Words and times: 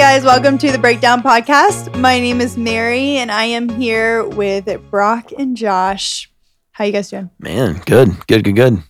guys, 0.00 0.24
welcome 0.24 0.56
to 0.56 0.72
the 0.72 0.78
Breakdown 0.78 1.22
Podcast. 1.22 1.94
My 2.00 2.18
name 2.18 2.40
is 2.40 2.56
Mary, 2.56 3.18
and 3.18 3.30
I 3.30 3.44
am 3.44 3.68
here 3.68 4.26
with 4.26 4.66
Brock 4.90 5.30
and 5.38 5.54
Josh. 5.54 6.32
How 6.72 6.86
you 6.86 6.92
guys 6.92 7.10
doing? 7.10 7.28
Man, 7.38 7.82
good, 7.84 8.26
good, 8.26 8.42
good, 8.42 8.56
good. 8.56 8.82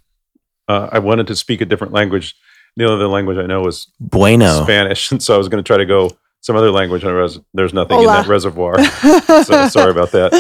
uh, 0.69 0.89
I 0.93 1.01
wanted 1.01 1.27
to 1.27 1.35
speak 1.35 1.61
a 1.63 1.65
different 1.65 1.93
language. 1.93 2.37
The 2.77 2.85
only 2.85 2.95
other 2.95 3.09
language 3.09 3.39
I 3.39 3.47
know 3.47 3.67
is 3.67 3.89
Bueno. 3.99 4.63
Spanish, 4.63 5.11
and 5.11 5.21
so 5.21 5.35
I 5.35 5.37
was 5.37 5.49
going 5.49 5.61
to 5.61 5.67
try 5.67 5.79
to 5.79 5.85
go 5.85 6.13
some 6.43 6.55
other 6.55 6.71
language. 6.71 7.03
And 7.03 7.11
I 7.11 7.15
realized 7.15 7.41
there's 7.55 7.75
nothing 7.75 7.97
Hola. 7.97 8.19
in 8.19 8.23
that 8.23 8.29
reservoir. 8.29 8.81
so 9.43 9.67
sorry 9.67 9.91
about 9.91 10.13
that. 10.13 10.33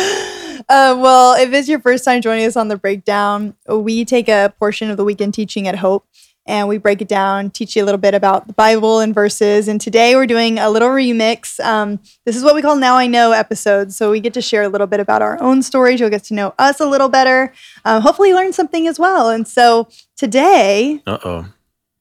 Uh, 0.68 0.96
well, 1.00 1.34
if 1.34 1.52
it's 1.52 1.68
your 1.68 1.80
first 1.80 2.04
time 2.04 2.22
joining 2.22 2.46
us 2.46 2.56
on 2.56 2.68
the 2.68 2.76
breakdown, 2.76 3.56
we 3.68 4.04
take 4.04 4.28
a 4.28 4.54
portion 4.60 4.88
of 4.88 4.96
the 4.96 5.04
weekend 5.04 5.34
teaching 5.34 5.66
at 5.66 5.74
Hope 5.74 6.06
and 6.46 6.68
we 6.68 6.78
break 6.78 7.00
it 7.02 7.08
down, 7.08 7.50
teach 7.50 7.76
you 7.76 7.84
a 7.84 7.86
little 7.86 7.98
bit 8.00 8.14
about 8.14 8.46
the 8.46 8.52
Bible 8.52 9.00
and 9.00 9.14
verses. 9.14 9.68
And 9.68 9.80
today 9.80 10.14
we're 10.16 10.26
doing 10.26 10.58
a 10.58 10.70
little 10.70 10.88
remix. 10.88 11.60
Um, 11.64 12.00
this 12.26 12.36
is 12.36 12.42
what 12.42 12.54
we 12.54 12.62
call 12.62 12.76
Now 12.76 12.96
I 12.96 13.06
Know 13.06 13.32
episodes. 13.32 13.96
So 13.96 14.10
we 14.10 14.20
get 14.20 14.34
to 14.34 14.42
share 14.42 14.62
a 14.62 14.68
little 14.68 14.86
bit 14.86 15.00
about 15.00 15.22
our 15.22 15.40
own 15.40 15.62
stories. 15.62 16.00
You'll 16.00 16.10
get 16.10 16.24
to 16.24 16.34
know 16.34 16.54
us 16.58 16.80
a 16.80 16.86
little 16.86 17.08
better. 17.08 17.52
Um, 17.84 18.02
hopefully, 18.02 18.32
learn 18.32 18.52
something 18.52 18.86
as 18.86 18.98
well. 18.98 19.28
And 19.28 19.46
so 19.46 19.88
today, 20.16 21.02
Uh 21.06 21.18
oh. 21.24 21.46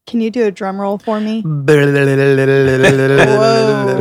can 0.08 0.22
you 0.22 0.32
do 0.32 0.46
a 0.46 0.52
drum 0.52 0.80
roll 0.82 0.98
for 0.98 1.20
me? 1.20 1.44
It 1.46 1.70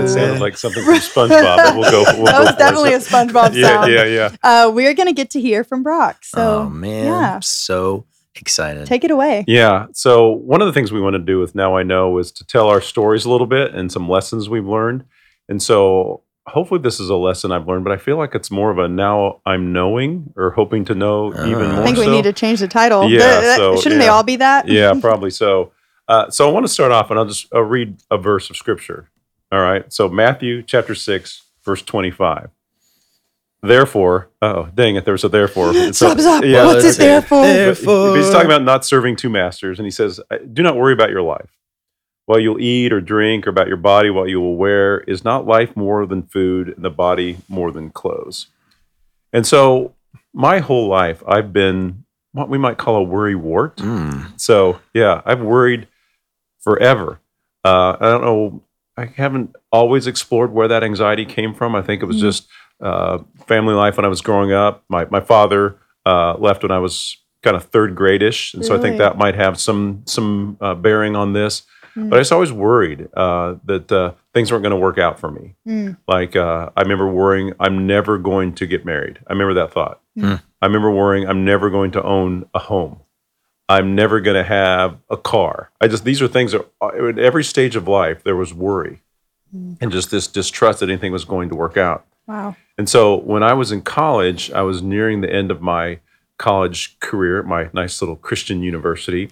sounded 0.08 0.40
like 0.40 0.56
something 0.56 0.84
from 0.84 0.94
SpongeBob. 1.28 1.56
But 1.56 1.76
we'll 1.76 1.90
go. 1.90 2.04
We'll 2.16 2.24
That 2.26 2.40
was 2.40 2.50
for 2.50 2.56
definitely 2.58 2.94
a. 2.94 2.98
SpongeBob 2.98 3.54
Yeah, 3.54 3.68
sound. 3.68 3.92
yeah, 3.92 4.04
yeah. 4.04 4.36
Uh, 4.42 4.70
we're 4.72 4.94
going 4.94 5.08
to 5.08 5.12
get 5.12 5.30
to 5.30 5.40
hear 5.40 5.64
from 5.64 5.82
Brock. 5.82 6.24
So 6.24 6.60
oh 6.62 6.70
man, 6.70 7.04
yeah. 7.06 7.40
So 7.42 8.06
excited. 8.34 8.86
take 8.86 9.04
it 9.04 9.10
away. 9.10 9.44
Yeah. 9.46 9.86
So 9.92 10.30
one 10.30 10.60
of 10.62 10.66
the 10.66 10.72
things 10.72 10.92
we 10.92 11.00
want 11.00 11.14
to 11.14 11.18
do 11.18 11.38
with 11.40 11.54
Now 11.54 11.76
I 11.76 11.82
Know 11.82 12.18
is 12.18 12.30
to 12.32 12.46
tell 12.46 12.68
our 12.68 12.80
stories 12.80 13.24
a 13.24 13.30
little 13.30 13.46
bit 13.46 13.74
and 13.74 13.90
some 13.90 14.08
lessons 14.08 14.48
we've 14.48 14.66
learned. 14.66 15.04
And 15.48 15.62
so 15.62 16.22
hopefully 16.46 16.80
this 16.80 16.98
is 17.00 17.08
a 17.10 17.14
lesson 17.16 17.52
I've 17.52 17.66
learned, 17.66 17.84
but 17.84 17.92
I 17.92 17.96
feel 17.96 18.16
like 18.16 18.34
it's 18.34 18.50
more 18.50 18.70
of 18.70 18.78
a 18.78 18.88
now 18.88 19.40
I'm 19.44 19.72
knowing 19.72 20.32
or 20.36 20.50
hoping 20.52 20.84
to 20.86 20.94
know 20.94 21.28
even 21.32 21.54
Ah. 21.54 21.72
more. 21.72 21.82
I 21.82 21.84
think 21.84 21.98
we 21.98 22.04
so. 22.04 22.10
need 22.10 22.24
to 22.24 22.32
change 22.32 22.60
the 22.60 22.68
title. 22.68 23.08
Yeah, 23.08 23.18
Th- 23.18 23.40
th- 23.42 23.56
so, 23.56 23.76
shouldn't 23.80 24.00
they 24.00 24.08
all 24.08 24.22
be 24.22 24.36
that? 24.36 24.68
yeah, 24.68 24.92
probably 25.00 25.30
so. 25.30 25.72
Uh, 26.06 26.30
so 26.30 26.48
I 26.48 26.52
want 26.52 26.64
to 26.66 26.72
start 26.72 26.90
off, 26.90 27.10
and 27.10 27.18
I'll 27.18 27.26
just 27.26 27.46
I'll 27.52 27.60
read 27.62 27.96
a 28.10 28.16
verse 28.16 28.48
of 28.48 28.56
scripture. 28.56 29.10
All 29.52 29.60
right. 29.60 29.92
So 29.92 30.08
Matthew 30.08 30.62
chapter 30.62 30.94
six, 30.94 31.42
verse 31.64 31.82
twenty-five. 31.82 32.48
Therefore, 33.62 34.28
oh 34.40 34.68
dang 34.74 34.94
it, 34.96 35.04
there's 35.04 35.24
a 35.24 35.28
therefore. 35.28 35.70
It's 35.74 35.98
Stop, 35.98 36.18
a- 36.18 36.20
stop. 36.22 36.44
yeah, 36.44 36.64
What's 36.64 36.84
that's 36.84 36.96
it 36.96 37.00
there 37.00 37.22
for? 37.22 37.42
but 38.12 38.16
He's 38.16 38.30
talking 38.30 38.46
about 38.46 38.62
not 38.62 38.84
serving 38.84 39.16
two 39.16 39.28
masters, 39.28 39.78
and 39.78 39.86
he 39.86 39.90
says, 39.90 40.20
"Do 40.52 40.62
not 40.62 40.76
worry 40.76 40.92
about 40.92 41.10
your 41.10 41.22
life, 41.22 41.50
what 42.26 42.42
you'll 42.42 42.60
eat 42.60 42.92
or 42.92 43.00
drink, 43.00 43.46
or 43.46 43.50
about 43.50 43.66
your 43.66 43.76
body, 43.76 44.10
what 44.10 44.28
you 44.28 44.40
will 44.40 44.56
wear. 44.56 45.00
Is 45.00 45.24
not 45.24 45.46
life 45.46 45.74
more 45.76 46.06
than 46.06 46.22
food, 46.22 46.68
and 46.76 46.84
the 46.84 46.90
body 46.90 47.38
more 47.48 47.72
than 47.72 47.90
clothes?" 47.90 48.46
And 49.32 49.44
so, 49.46 49.94
my 50.32 50.60
whole 50.60 50.86
life, 50.88 51.22
I've 51.26 51.52
been 51.52 52.04
what 52.32 52.48
we 52.48 52.58
might 52.58 52.78
call 52.78 52.94
a 52.96 53.02
worry 53.02 53.34
wart. 53.34 53.78
Mm. 53.78 54.38
So 54.38 54.78
yeah, 54.94 55.22
I've 55.26 55.40
worried 55.40 55.88
forever. 56.60 57.18
Uh, 57.64 57.96
I 57.98 58.04
don't 58.10 58.20
know. 58.22 58.62
I 58.96 59.06
haven't 59.06 59.56
always 59.72 60.06
explored 60.06 60.52
where 60.52 60.68
that 60.68 60.84
anxiety 60.84 61.24
came 61.24 61.54
from. 61.54 61.74
I 61.74 61.82
think 61.82 62.02
it 62.02 62.06
was 62.06 62.18
Mhm. 62.18 62.20
just 62.20 62.48
uh, 62.80 63.18
family 63.46 63.74
life 63.74 63.96
when 63.96 64.04
I 64.04 64.08
was 64.08 64.20
growing 64.20 64.52
up. 64.52 64.84
My 64.88 65.06
my 65.10 65.20
father 65.20 65.78
uh, 66.06 66.34
left 66.38 66.62
when 66.62 66.72
I 66.72 66.78
was 66.78 67.16
kind 67.42 67.56
of 67.56 67.64
third 67.64 67.94
gradish, 67.94 68.54
and 68.54 68.64
so 68.64 68.76
I 68.76 68.80
think 68.80 68.98
that 68.98 69.16
might 69.16 69.34
have 69.34 69.60
some 69.60 70.02
some 70.06 70.56
uh, 70.60 70.74
bearing 70.74 71.16
on 71.16 71.32
this. 71.32 71.62
Mm. 71.96 72.10
But 72.10 72.16
I 72.16 72.18
was 72.20 72.32
always 72.32 72.52
worried 72.52 73.08
uh, 73.14 73.56
that 73.64 73.90
uh, 73.90 74.12
things 74.32 74.52
weren't 74.52 74.62
going 74.62 74.70
to 74.70 74.76
work 74.76 74.98
out 74.98 75.18
for 75.18 75.30
me. 75.30 75.54
Mm. 75.66 75.96
Like 76.06 76.36
uh, 76.36 76.70
I 76.76 76.82
remember 76.82 77.08
worrying, 77.08 77.54
I'm 77.58 77.86
never 77.86 78.18
going 78.18 78.54
to 78.54 78.66
get 78.66 78.84
married. 78.84 79.18
I 79.26 79.32
remember 79.32 79.54
that 79.54 79.72
thought. 79.72 80.00
Hmm. 80.18 80.34
I 80.60 80.66
remember 80.66 80.90
worrying, 80.90 81.28
I'm 81.28 81.44
never 81.44 81.70
going 81.70 81.92
to 81.92 82.02
own 82.02 82.48
a 82.52 82.58
home. 82.58 83.00
I'm 83.68 83.94
never 83.94 84.20
going 84.20 84.36
to 84.36 84.42
have 84.42 84.98
a 85.10 85.16
car. 85.16 85.70
I 85.80 85.88
just 85.88 86.04
these 86.04 86.20
are 86.22 86.28
things 86.28 86.52
that 86.52 86.68
at 86.82 87.18
every 87.18 87.44
stage 87.44 87.76
of 87.76 87.86
life 87.86 88.24
there 88.24 88.36
was 88.36 88.52
worry 88.54 89.02
Hmm. 89.50 89.74
and 89.80 89.90
just 89.90 90.10
this 90.10 90.26
distrust 90.26 90.80
that 90.80 90.90
anything 90.90 91.12
was 91.12 91.24
going 91.24 91.48
to 91.48 91.54
work 91.54 91.76
out. 91.76 92.04
Wow. 92.26 92.56
And 92.78 92.88
so 92.88 93.16
when 93.16 93.42
I 93.42 93.52
was 93.52 93.72
in 93.72 93.82
college, 93.82 94.50
I 94.52 94.62
was 94.62 94.80
nearing 94.80 95.20
the 95.20 95.32
end 95.32 95.50
of 95.50 95.60
my 95.60 95.98
college 96.38 96.98
career 97.00 97.40
at 97.40 97.44
my 97.44 97.68
nice 97.72 98.00
little 98.00 98.16
Christian 98.16 98.62
university, 98.62 99.30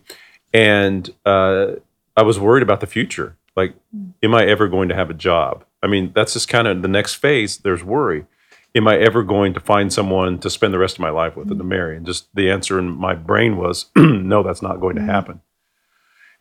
and 0.53 1.09
uh, 1.25 1.77
I 2.17 2.23
was 2.23 2.41
worried 2.41 2.65
about 2.65 2.81
the 2.81 2.87
future. 2.87 3.37
Like, 3.55 3.75
am 4.23 4.35
I 4.35 4.45
ever 4.45 4.69
going 4.69 4.89
to 4.89 4.95
have 4.95 5.09
a 5.09 5.15
job? 5.15 5.65
I 5.83 5.87
mean, 5.87 6.13
that's 6.15 6.33
just 6.33 6.49
kind 6.49 6.67
of 6.67 6.83
the 6.83 6.89
next 6.89 7.15
phase. 7.15 7.59
There's 7.59 7.85
worry. 7.85 8.27
Am 8.75 8.89
I 8.89 8.99
ever 8.99 9.23
going 9.23 9.55
to 9.55 9.61
find 9.61 9.93
someone 9.93 10.39
to 10.41 10.51
spend 10.51 10.75
the 10.75 10.79
rest 10.79 10.97
of 10.97 11.01
my 11.01 11.09
life 11.09 11.37
with 11.37 11.49
and 11.49 11.59
to 11.59 11.65
marry? 11.65 11.97
And 11.97 12.05
just 12.05 12.35
the 12.35 12.51
answer 12.51 12.79
in 12.79 12.91
my 12.91 13.15
brain 13.15 13.57
was, 13.57 13.87
no, 13.97 14.43
that's 14.43 14.61
not 14.61 14.81
going 14.81 14.97
to 14.97 15.03
happen. 15.03 15.41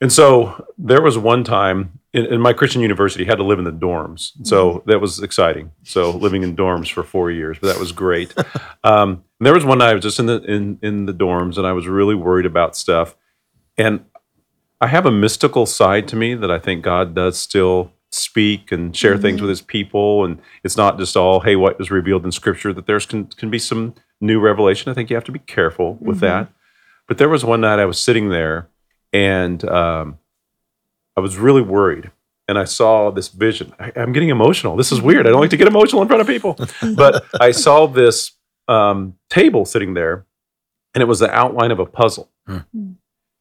And 0.01 0.11
so 0.11 0.65
there 0.77 1.01
was 1.01 1.17
one 1.17 1.43
time 1.43 1.99
in, 2.15 2.25
in 2.33 2.41
my 2.41 2.53
Christian 2.53 2.81
university, 2.81 3.25
had 3.25 3.37
to 3.37 3.43
live 3.43 3.59
in 3.59 3.65
the 3.65 3.71
dorms. 3.71 4.31
So 4.43 4.83
that 4.87 4.99
was 5.01 5.21
exciting. 5.21 5.71
So 5.83 6.11
living 6.25 6.43
in 6.43 6.55
dorms 6.55 6.89
for 6.91 7.03
four 7.03 7.29
years, 7.29 7.57
but 7.59 7.67
that 7.67 7.79
was 7.79 7.91
great. 7.91 8.33
um, 8.83 9.23
there 9.39 9.53
was 9.53 9.65
one 9.65 9.79
night 9.79 9.89
I 9.89 9.93
was 9.93 10.03
just 10.03 10.19
in 10.19 10.25
the 10.27 10.41
in 10.43 10.79
in 10.81 11.05
the 11.05 11.13
dorms, 11.13 11.57
and 11.57 11.67
I 11.67 11.73
was 11.73 11.87
really 11.87 12.15
worried 12.15 12.45
about 12.45 12.75
stuff. 12.75 13.15
And 13.77 14.05
I 14.79 14.87
have 14.87 15.05
a 15.05 15.11
mystical 15.11 15.65
side 15.65 16.07
to 16.09 16.15
me 16.15 16.33
that 16.35 16.49
I 16.49 16.59
think 16.59 16.83
God 16.83 17.13
does 17.13 17.37
still 17.37 17.91
speak 18.11 18.71
and 18.71 18.95
share 18.95 19.17
things 19.17 19.41
with 19.41 19.49
His 19.49 19.61
people, 19.61 20.23
and 20.23 20.39
it's 20.63 20.77
not 20.77 20.97
just 20.97 21.17
all 21.17 21.41
hey 21.41 21.55
what 21.57 21.77
was 21.77 21.91
revealed 21.91 22.23
in 22.25 22.31
Scripture. 22.31 22.71
That 22.73 22.85
there's 22.87 23.05
can 23.05 23.25
can 23.25 23.49
be 23.49 23.59
some 23.59 23.93
new 24.21 24.39
revelation. 24.39 24.89
I 24.89 24.93
think 24.95 25.09
you 25.09 25.15
have 25.17 25.25
to 25.25 25.31
be 25.33 25.39
careful 25.39 25.97
with 25.99 26.17
Mhm. 26.17 26.21
that. 26.21 26.49
But 27.07 27.17
there 27.17 27.29
was 27.29 27.43
one 27.43 27.61
night 27.61 27.79
I 27.79 27.85
was 27.85 27.99
sitting 27.99 28.29
there, 28.29 28.69
and 29.11 29.63
um, 29.69 30.17
I 31.17 31.21
was 31.21 31.37
really 31.37 31.61
worried. 31.61 32.11
And 32.47 32.59
I 32.59 32.65
saw 32.65 33.09
this 33.09 33.29
vision. 33.29 33.73
I, 33.79 33.91
I'm 33.95 34.13
getting 34.13 34.29
emotional. 34.29 34.75
This 34.75 34.91
is 34.91 35.01
weird. 35.01 35.25
I 35.25 35.31
don't 35.31 35.41
like 35.41 35.49
to 35.49 35.57
get 35.57 35.67
emotional 35.67 36.01
in 36.03 36.07
front 36.07 36.21
of 36.21 36.27
people. 36.27 36.57
but 36.95 37.25
I 37.39 37.49
saw 37.49 37.87
this 37.87 38.33
um, 38.67 39.15
table 39.29 39.65
sitting 39.65 39.95
there, 39.95 40.25
and 40.93 41.01
it 41.01 41.05
was 41.05 41.19
the 41.19 41.31
outline 41.31 41.71
of 41.71 41.79
a 41.79 41.85
puzzle. 41.85 42.29
Hmm. 42.45 42.59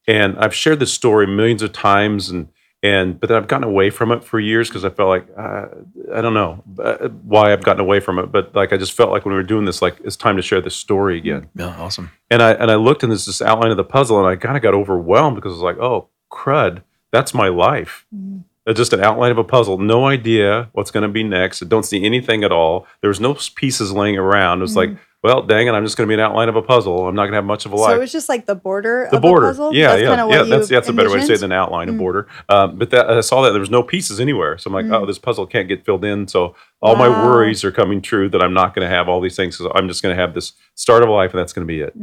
And 0.07 0.39
I've 0.39 0.55
shared 0.55 0.81
this 0.81 0.93
story 0.93 1.27
millions 1.27 1.61
of 1.61 1.73
times, 1.73 2.31
and 2.31 2.49
and 2.83 3.19
but 3.19 3.29
then 3.29 3.39
I've 3.39 3.49
gotten 3.49 3.65
away 3.65 3.89
from 3.89 4.13
it 4.13 4.23
for 4.23 4.39
years 4.39 4.69
because 4.69 4.85
I 4.85 4.91
felt 4.91 5.09
like 5.09 5.27
uh, 5.37 5.67
I 6.15 6.21
don't 6.21 6.35
know 6.35 6.63
uh, 6.79 7.09
why 7.09 7.53
I've 7.53 7.63
gotten 7.63 7.81
away 7.81 8.01
from 8.01 8.19
it, 8.19 8.31
but 8.31 8.55
like 8.55 8.75
I 8.75 8.77
just 8.77 8.93
felt 8.93 9.11
like 9.11 9.25
when 9.25 9.33
we 9.33 9.39
were 9.39 9.43
doing 9.43 9.65
this, 9.65 9.81
like 9.81 9.99
it's 10.05 10.17
time 10.17 10.37
to 10.37 10.43
share 10.43 10.61
this 10.61 10.77
story 10.77 11.17
again. 11.17 11.49
Yeah, 11.55 11.75
awesome. 11.79 12.11
And 12.31 12.43
I 12.43 12.53
and 12.53 12.71
I 12.71 12.75
looked 12.75 13.03
and 13.03 13.11
there's 13.11 13.25
this 13.25 13.41
outline 13.41 13.71
of 13.71 13.79
the 13.79 13.85
puzzle, 13.85 14.19
and 14.19 14.27
I 14.27 14.37
kind 14.37 14.57
of 14.57 14.63
got 14.63 14.75
overwhelmed 14.75 15.37
because 15.37 15.53
I 15.53 15.57
was 15.57 15.63
like, 15.63 15.79
oh 15.79 16.09
crud, 16.31 16.83
that's 17.15 17.33
my 17.33 17.49
life. 17.49 18.05
Mm. 18.15 18.45
It's 18.67 18.79
just 18.79 18.93
an 18.95 19.01
outline 19.03 19.31
of 19.31 19.39
a 19.39 19.45
puzzle. 19.45 19.77
No 19.79 20.07
idea 20.07 20.71
what's 20.73 20.91
going 20.91 21.03
to 21.03 21.09
be 21.09 21.23
next. 21.23 21.63
I 21.63 21.67
don't 21.67 21.83
see 21.85 22.03
anything 22.05 22.45
at 22.45 22.51
all. 22.53 22.87
There 23.03 23.09
was 23.09 23.21
no 23.21 23.35
pieces 23.55 23.93
laying 23.93 24.17
around. 24.17 24.59
It 24.59 24.63
was 24.63 24.75
like, 24.75 24.91
well, 25.23 25.43
dang 25.43 25.67
it, 25.67 25.73
I'm 25.73 25.85
just 25.85 25.97
going 25.99 26.07
to 26.07 26.11
be 26.11 26.15
an 26.15 26.21
outline 26.21 26.49
of 26.49 26.57
a 26.57 26.63
puzzle. 26.63 27.07
I'm 27.07 27.15
not 27.15 27.23
going 27.25 27.33
to 27.33 27.37
have 27.37 27.45
much 27.45 27.67
of 27.67 27.73
a 27.73 27.77
life. 27.77 27.91
So 27.93 27.97
it 27.97 28.01
was 28.01 28.13
just 28.13 28.29
like 28.29 28.47
the 28.47 28.55
border 28.55 29.09
the 29.11 29.17
of 29.17 29.23
border, 29.23 29.47
the 29.47 29.51
puzzle? 29.53 29.75
yeah, 29.75 29.89
that's 29.89 30.03
yeah, 30.03 30.09
Kind 30.09 30.21
of 30.23 30.31
yeah. 30.31 30.43
That's 30.57 30.69
that's 30.69 30.89
a 30.89 30.93
better 30.95 31.11
way 31.11 31.21
to 31.21 31.27
say 31.27 31.35
it 31.35 31.41
than 31.41 31.53
outline, 31.53 31.89
a 31.91 31.93
Mm. 31.93 31.99
border. 31.99 32.27
Um, 32.49 32.79
but 32.79 32.89
that 32.91 33.11
I 33.11 33.21
saw 33.21 33.43
that 33.43 33.51
there 33.53 33.61
was 33.61 33.71
no 33.71 33.83
pieces 33.83 34.19
anywhere. 34.19 34.57
So 34.59 34.69
I'm 34.69 34.75
like, 34.75 34.87
Mm. 34.87 34.95
oh, 35.03 35.07
this 35.07 35.19
puzzle 35.19 35.47
can't 35.47 35.69
get 35.69 35.85
filled 35.85 36.05
in. 36.05 36.27
So 36.29 36.55
all 36.83 36.97
my 36.97 37.09
worries 37.09 37.65
are 37.65 37.71
coming 37.73 38.01
true 38.03 38.29
that 38.31 38.43
I'm 38.43 38.53
not 38.55 38.75
going 38.75 38.87
to 38.89 38.95
have 38.95 39.09
all 39.11 39.21
these 39.21 39.37
things. 39.37 39.57
So 39.59 39.71
I'm 39.75 39.89
just 39.89 40.03
going 40.03 40.15
to 40.15 40.21
have 40.21 40.33
this 40.35 40.53
start 40.75 41.03
of 41.03 41.09
a 41.11 41.13
life, 41.13 41.33
and 41.33 41.39
that's 41.41 41.53
going 41.53 41.67
to 41.67 41.73
be 41.73 41.81
it. 41.81 41.95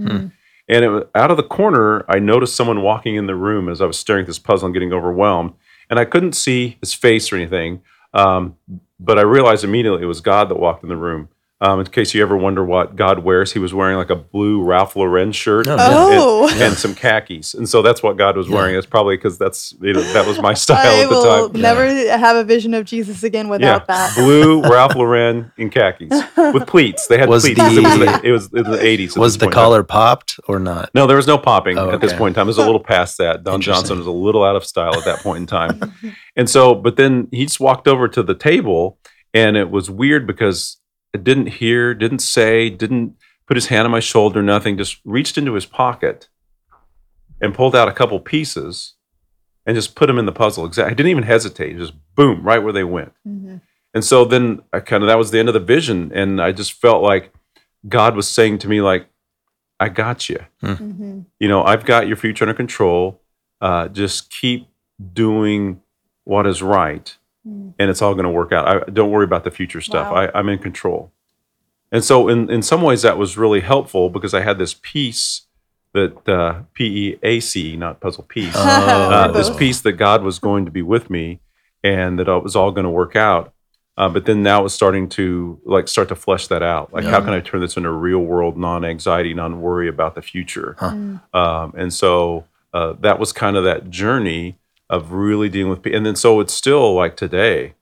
And 0.70 0.86
it, 0.86 0.90
was- 0.90 1.04
out 1.16 1.32
of 1.32 1.38
the 1.38 1.44
corner, 1.44 2.06
I 2.10 2.20
noticed 2.20 2.56
someone 2.56 2.82
walking 2.82 3.16
in 3.16 3.28
the 3.28 3.36
room 3.36 3.70
as 3.70 3.82
I 3.82 3.86
was 3.86 3.98
staring 4.00 4.22
at 4.22 4.28
this 4.28 4.40
puzzle 4.40 4.68
and 4.68 4.74
getting 4.74 4.94
overwhelmed. 4.94 5.54
And 5.90 6.00
I 6.00 6.06
couldn't 6.06 6.34
see 6.34 6.78
his 6.80 6.94
face 6.94 7.32
or 7.32 7.36
anything, 7.36 7.82
um, 8.14 8.56
but 9.00 9.18
I 9.20 9.24
realized 9.24 9.64
immediately 9.64 10.04
it 10.04 10.08
was 10.08 10.22
God 10.22 10.50
that 10.50 10.60
walked 10.60 10.84
in 10.84 10.90
the 10.90 10.96
room. 10.98 11.30
Um, 11.64 11.80
in 11.80 11.86
case 11.86 12.16
you 12.16 12.24
ever 12.24 12.36
wonder 12.36 12.66
what 12.66 12.96
God 12.96 13.20
wears, 13.20 13.54
he 13.54 13.60
was 13.60 13.72
wearing 13.72 13.96
like 13.96 14.10
a 14.10 14.16
blue 14.16 14.64
Ralph 14.64 14.96
Lauren 14.96 15.32
shirt 15.32 15.68
No, 15.68 15.74
and, 15.74 15.80
yeah. 15.80 16.20
Oh. 16.20 16.50
and, 16.52 16.60
and 16.62 16.74
some 16.76 16.96
khakis, 16.96 17.54
and 17.54 17.70
so 17.70 17.84
that's 17.84 18.02
what 18.02 18.18
God 18.18 18.36
was 18.36 18.48
Yeah. 18.50 18.56
wearing. 18.56 18.76
It's 18.76 18.88
probably 18.88 19.16
because 19.16 19.38
that's 19.38 19.72
you 19.80 19.94
know, 19.94 20.02
that 20.14 20.26
was 20.26 20.42
my 20.42 20.54
style 20.66 20.78
I 20.80 21.04
at 21.04 21.10
the 21.10 21.16
time. 21.22 21.28
I 21.32 21.42
will 21.42 21.50
time. 21.52 21.62
never 21.62 21.88
have 22.18 22.36
a 22.36 22.44
vision 22.44 22.74
of 22.74 22.86
Jesus 22.86 23.22
again 23.22 23.48
without 23.48 23.86
that. 23.86 24.16
blue 24.16 24.64
Ralph 24.64 24.96
Lauren 24.96 25.52
in 25.58 25.70
khakis 25.70 26.10
with 26.38 26.66
pleats. 26.66 27.06
They 27.06 27.20
had 27.20 27.30
Was 27.30 27.44
pleats. 27.44 27.60
It 27.60 27.64
was, 27.84 27.94
the- 28.00 28.06
the, 28.06 28.22
it 28.28 28.32
was 28.32 28.54
in 28.54 28.64
the 28.64 28.82
eighties. 28.84 29.16
Was 29.16 29.38
the 29.38 29.48
collar 29.48 29.84
popped 29.84 30.40
or 30.48 30.58
not? 30.58 30.90
No, 30.96 31.06
there 31.06 31.18
was 31.18 31.28
no 31.28 31.38
popping 31.38 31.78
Oh, 31.78 31.92
at 31.92 32.02
this 32.02 32.12
point 32.14 32.30
in 32.32 32.34
time. 32.36 32.48
It 32.48 32.56
was 32.56 32.58
a 32.58 32.66
little 32.66 32.84
past 32.84 33.20
that. 33.20 33.44
Don 33.44 33.62
Johnson 33.62 34.00
was 34.00 34.08
a 34.08 34.12
little 34.12 34.44
out 34.44 34.56
of 34.56 34.66
style 34.66 34.96
at 34.98 35.06
that 35.06 35.20
point 35.20 35.38
in 35.42 35.46
time. 35.46 35.94
and 36.36 36.50
so, 36.50 36.74
but 36.74 36.96
then 36.98 37.28
he 37.32 37.46
just 37.46 37.60
walked 37.60 37.88
over 37.88 38.08
to 38.08 38.24
the 38.24 38.34
table, 38.34 38.98
and 39.32 39.56
it 39.56 39.70
was 39.70 39.92
weird 39.92 40.26
because 40.26 40.78
it 40.78 40.81
didn't 41.18 41.48
hear, 41.48 41.94
didn't 41.94 42.20
say, 42.20 42.70
didn't 42.70 43.16
put 43.48 43.58
his 43.58 43.68
hand 43.68 43.86
on 43.86 43.92
my 43.92 44.00
shoulder, 44.00 44.42
nothing, 44.42 44.78
just 44.78 45.00
reached 45.04 45.38
into 45.38 45.54
his 45.54 45.66
pocket 45.66 46.30
and 47.42 47.54
pulled 47.54 47.76
out 47.76 47.88
a 47.90 47.94
couple 47.94 48.20
pieces 48.20 48.94
and 49.66 49.76
just 49.76 49.96
put 49.96 50.08
them 50.08 50.18
in 50.18 50.26
the 50.26 50.32
puzzle. 50.32 50.66
Exactly. 50.66 50.92
I 50.92 50.96
didn't 50.96 51.10
even 51.10 51.24
hesitate. 51.24 51.78
Just 51.78 51.94
boom, 52.16 52.44
right 52.44 52.60
where 52.64 52.74
they 52.74 52.84
went. 52.84 53.14
Mhm. 53.28 53.62
And 53.94 54.04
so 54.06 54.24
then 54.26 54.62
I 54.72 54.80
kind 54.80 55.04
of 55.04 55.08
that 55.08 55.18
was 55.18 55.32
the 55.32 55.40
end 55.40 55.50
of 55.50 55.54
the 55.54 55.60
vision, 55.60 56.12
and 56.16 56.42
I 56.42 56.52
just 56.54 56.74
felt 56.74 57.04
like 57.04 57.34
God 57.90 58.16
was 58.16 58.28
saying 58.28 58.60
to 58.60 58.70
me 58.70 58.80
like, 58.82 59.08
"I 59.80 59.90
got 59.90 60.30
you. 60.30 60.40
Mhm. 60.64 61.26
You 61.40 61.48
know, 61.50 61.64
I've 61.64 61.86
got 61.86 62.08
your 62.08 62.16
future 62.16 62.46
under 62.46 62.54
control. 62.54 63.22
Uh, 63.60 63.90
just 63.90 64.32
keep 64.32 64.68
doing 65.14 65.82
what 66.24 66.48
is 66.48 66.62
right, 66.64 67.18
Mm. 67.48 67.74
and 67.80 67.90
it's 67.90 68.04
all 68.04 68.14
going 68.14 68.26
to 68.26 68.30
work 68.30 68.52
out. 68.52 68.68
I, 68.68 68.90
don't 68.92 69.10
worry 69.10 69.24
about 69.24 69.44
the 69.44 69.52
future 69.52 69.82
stuff. 69.82 70.12
Wow. 70.12 70.22
I, 70.22 70.38
I'm 70.38 70.48
in 70.50 70.60
control." 70.60 71.12
And 71.92 72.04
so, 72.04 72.28
in 72.28 72.50
in 72.50 72.62
some 72.62 72.82
ways, 72.82 73.02
that 73.02 73.18
was 73.18 73.38
really 73.38 73.62
helpful 73.62 74.10
because 74.10 74.34
I 74.34 74.42
had 74.42 74.60
this 74.60 74.76
peace 74.80 75.48
that 75.94 76.30
uh, 76.30 76.64
P 76.74 77.10
E 77.10 77.20
A 77.24 77.40
C, 77.40 77.76
not 77.76 78.00
puzzle 78.00 78.24
piece 78.24 78.56
uh, 78.56 79.32
this 79.34 79.50
both. 79.50 79.60
piece 79.60 79.82
that 79.82 79.94
God 79.94 80.24
was 80.24 80.40
going 80.40 80.66
to 80.66 80.72
be 80.72 80.82
with 80.82 81.10
me 81.10 81.40
and 81.84 82.20
that 82.20 82.28
it 82.28 82.44
was 82.44 82.56
all 82.56 82.72
going 82.72 82.86
to 82.86 82.90
work 82.90 83.16
out. 83.16 83.54
Uh, 83.98 84.08
but 84.08 84.26
then 84.26 84.42
now 84.42 84.64
it's 84.64 84.74
starting 84.74 85.10
to 85.10 85.60
like 85.66 85.88
start 85.88 86.08
to 86.10 86.16
flesh 86.16 86.48
that 86.48 86.64
out. 86.64 86.94
Like, 86.94 87.04
how 87.04 87.20
can 87.20 87.34
I 87.34 87.42
turn 87.42 87.60
this 87.60 87.76
into 87.76 87.92
real 87.92 88.20
world 88.20 88.58
non 88.58 88.86
anxiety, 88.86 89.34
non 89.34 89.62
worry 89.62 89.90
about 89.90 90.16
the 90.16 90.22
future? 90.22 90.76
Huh. 90.80 90.92
Mm. 90.92 91.36
Um, 91.36 91.74
and 91.78 91.94
so 91.94 92.46
uh, 92.74 92.94
that 93.02 93.20
was 93.20 93.34
kind 93.34 93.58
of 93.58 93.66
that 93.66 93.90
journey 93.90 94.58
of 94.92 95.12
really 95.12 95.50
dealing 95.50 95.70
with. 95.72 95.82
people. 95.82 95.98
And 95.98 96.06
then 96.06 96.16
so 96.16 96.40
it's 96.40 96.54
still 96.54 96.94
like 96.94 97.16
today, 97.18 97.74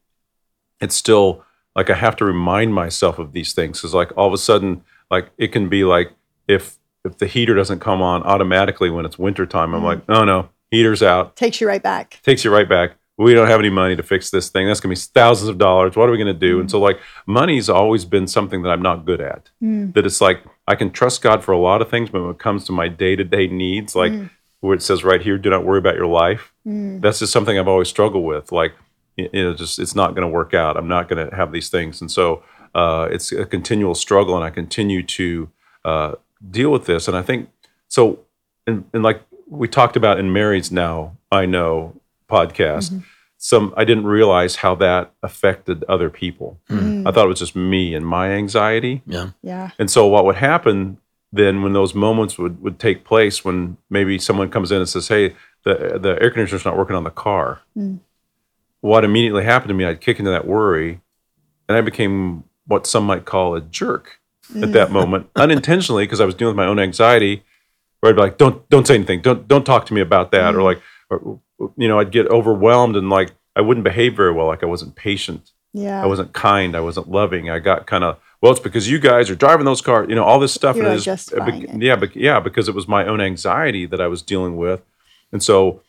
it's 0.79 0.95
still 0.95 1.44
like 1.75 1.89
I 1.89 1.95
have 1.95 2.15
to 2.17 2.25
remind 2.25 2.73
myself 2.73 3.19
of 3.19 3.33
these 3.33 3.51
things 3.53 3.79
because 3.79 3.94
like 3.94 4.11
all 4.15 4.27
of 4.27 4.33
a 4.33 4.38
sudden, 4.38 4.83
like 5.11 5.29
it 5.38 5.50
can 5.50 5.67
be 5.67 5.83
like 5.83 6.11
if 6.47 6.77
if 7.06 7.17
the 7.17 7.27
heater 7.27 7.56
doesn't 7.56 7.79
come 7.79 8.01
on 8.01 8.23
automatically 8.23 8.89
when 8.89 9.06
it's 9.06 9.17
wintertime, 9.19 9.73
I'm 9.73 9.81
Mhm. 9.81 9.85
like, 9.85 10.01
oh 10.09 10.23
no, 10.23 10.50
heater's 10.71 11.01
out 11.03 11.35
Takes 11.35 11.59
you 11.59 11.67
right 11.67 11.81
back. 11.83 12.19
takes 12.23 12.44
you 12.45 12.51
right 12.51 12.67
back. 12.69 12.91
We 13.17 13.33
don't 13.33 13.47
have 13.47 13.59
any 13.59 13.69
money 13.69 13.97
to 13.97 14.03
fix 14.03 14.29
this 14.29 14.47
thing. 14.50 14.65
That's 14.67 14.79
going 14.79 14.95
to 14.95 15.01
be 15.01 15.06
thousands 15.13 15.50
of 15.50 15.57
dollars. 15.57 15.97
What 15.97 16.07
are 16.07 16.11
we 16.13 16.17
going 16.17 16.33
to 16.33 16.47
do? 16.47 16.61
And 16.61 16.71
so, 16.71 16.79
like, 16.79 17.00
money's 17.27 17.67
always 17.69 18.06
been 18.06 18.27
something 18.27 18.61
that 18.61 18.69
I'm 18.69 18.81
not 18.81 19.06
good 19.06 19.19
at. 19.19 19.50
Mm. 19.61 19.94
That 19.94 20.06
it's 20.06 20.21
like 20.21 20.41
I 20.69 20.75
can 20.75 20.89
trust 20.91 21.21
God 21.21 21.44
for 21.44 21.51
a 21.51 21.57
lot 21.57 21.81
of 21.81 21.89
things, 21.89 22.09
but 22.09 22.21
when 22.21 22.31
it 22.31 22.39
comes 22.39 22.63
to 22.65 22.71
my 22.71 22.88
day 22.88 23.17
to 23.17 23.23
day 23.25 23.47
needs, 23.47 23.94
like 23.95 24.13
Mm. 24.13 24.29
where 24.61 24.73
it 24.75 24.81
says 24.81 25.03
right 25.03 25.21
here, 25.21 25.38
do 25.38 25.50
not 25.50 25.65
worry 25.65 25.79
about 25.79 25.95
your 25.95 26.06
life, 26.07 26.53
Mm. 26.69 27.01
that's 27.01 27.19
just 27.19 27.33
something 27.33 27.57
I've 27.57 27.68
always 27.68 27.88
struggled 27.89 28.24
with. 28.25 28.51
Like, 28.51 28.74
you 29.18 29.30
know, 29.33 29.54
just 29.54 29.80
it's 29.80 29.95
not 29.95 30.12
going 30.16 30.21
to 30.21 30.31
work 30.31 30.54
out. 30.54 30.77
I'm 30.77 30.88
not 30.88 31.10
going 31.10 31.27
to 31.30 31.36
have 31.36 31.51
these 31.51 31.69
things. 31.69 32.00
And 32.01 32.12
so, 32.12 32.44
uh, 32.75 33.07
it's 33.12 33.31
a 33.31 33.45
continual 33.45 33.95
struggle, 33.95 34.36
and 34.36 34.44
I 34.44 34.51
continue 34.51 35.01
to 35.04 35.50
uh, 35.83 36.12
deal 36.51 36.71
with 36.71 36.86
this. 36.86 37.07
And 37.07 37.18
I 37.18 37.24
think 37.24 37.50
so. 37.88 38.19
And, 38.68 38.86
and 38.94 39.01
like 39.01 39.21
we 39.48 39.68
talked 39.68 39.95
about 39.98 40.19
in 40.19 40.31
Mary's 40.31 40.71
Now 40.71 41.18
I 41.31 41.45
Know 41.48 42.00
podcast, 42.30 42.92
Mhm. 42.92 43.04
some 43.38 43.74
I 43.75 43.83
didn't 43.86 44.06
realize 44.06 44.57
how 44.57 44.75
that 44.75 45.12
affected 45.24 45.83
other 45.89 46.10
people. 46.12 46.60
Mm. 46.69 47.07
I 47.07 47.12
thought 47.12 47.25
it 47.25 47.30
was 47.30 47.39
just 47.39 47.56
me 47.56 47.95
and 47.95 48.06
my 48.06 48.30
anxiety. 48.31 49.01
Yeah. 49.07 49.30
Yeah. 49.42 49.71
And 49.80 49.89
so 49.89 50.06
what 50.06 50.25
would 50.25 50.36
happen 50.36 51.00
then 51.31 51.62
when 51.63 51.74
those 51.74 51.94
moments 51.95 52.38
would, 52.39 52.60
would 52.62 52.80
take 52.80 53.04
place 53.04 53.45
when 53.45 53.77
maybe 53.89 54.18
someone 54.19 54.50
comes 54.50 54.71
in 54.71 54.77
and 54.80 54.89
says, 54.89 55.07
Hey, 55.07 55.36
the 55.74 56.00
the 56.00 56.21
air 56.21 56.30
conditioner's 56.31 56.66
not 56.66 56.77
working 56.77 56.95
on 56.95 57.04
the 57.04 57.10
car. 57.12 57.60
Mm. 57.77 58.00
What 58.81 59.04
immediately 59.04 59.44
happened 59.44 59.69
to 59.69 59.74
me, 59.74 59.86
I'd 59.86 60.01
kick 60.01 60.19
into 60.19 60.31
that 60.31 60.48
worry 60.48 61.01
and 61.68 61.77
I 61.77 61.81
became 61.81 62.44
what 62.66 62.88
some 62.88 63.04
might 63.04 63.25
call 63.25 63.56
a 63.56 63.62
jerk 63.62 64.19
at 64.56 64.69
Mm. 64.69 64.74
that 64.74 64.92
moment, 64.92 65.30
unintentionally, 65.36 66.04
because 66.06 66.21
I 66.21 66.25
was 66.25 66.33
dealing 66.36 66.56
with 66.56 66.63
my 66.63 66.69
own 66.69 66.80
anxiety, 66.80 67.44
where 68.00 68.12
I'd 68.12 68.16
be 68.16 68.21
like, 68.21 68.38
Don't 68.38 68.68
don't 68.69 68.88
say 68.88 68.95
anything, 68.95 69.21
don't 69.21 69.48
don't 69.48 69.66
talk 69.66 69.86
to 69.88 69.94
me 69.94 70.01
about 70.01 70.31
that. 70.31 70.56
Or 70.56 70.60
Mm. 70.60 70.63
like 70.63 70.81
or, 71.10 71.39
you 71.77 71.88
know, 71.88 72.00
I'd 72.00 72.12
get 72.12 72.27
overwhelmed 72.27 72.95
and 72.95 73.10
like 73.10 73.31
I 73.56 73.62
wouldn't 73.62 73.83
behave 73.83 74.16
very 74.16 74.31
well, 74.31 74.48
like 74.48 74.63
I 74.63 74.68
wasn't 74.68 74.95
patient. 74.95 75.51
Yeah. 75.74 76.01
I 76.01 76.06
wasn't 76.07 76.33
kind. 76.33 76.75
I 76.75 76.80
wasn't 76.80 77.10
loving. 77.12 77.50
I 77.50 77.60
got 77.60 77.86
kind 77.86 78.04
of 78.04 78.18
well. 78.42 78.51
It's 78.51 78.62
because 78.62 78.89
you 78.89 78.98
guys 78.98 79.30
are 79.30 79.36
driving 79.36 79.66
those 79.66 79.81
cars. 79.81 80.07
You 80.10 80.16
know 80.16 80.24
all 80.24 80.39
this 80.39 80.54
stuff. 80.54 80.75
You 80.77 80.86
and 80.86 80.94
it 81.00 81.06
bec- 81.06 81.63
it. 81.75 81.81
yeah, 81.81 81.95
but 81.95 82.16
yeah, 82.16 82.39
because 82.39 82.68
it 82.69 82.74
was 82.74 82.88
my 82.88 83.06
own 83.06 83.21
anxiety 83.21 83.86
that 83.88 84.00
I 84.01 84.07
was 84.07 84.21
dealing 84.24 84.56
with, 84.57 84.81
and 85.31 85.43
so 85.43 85.81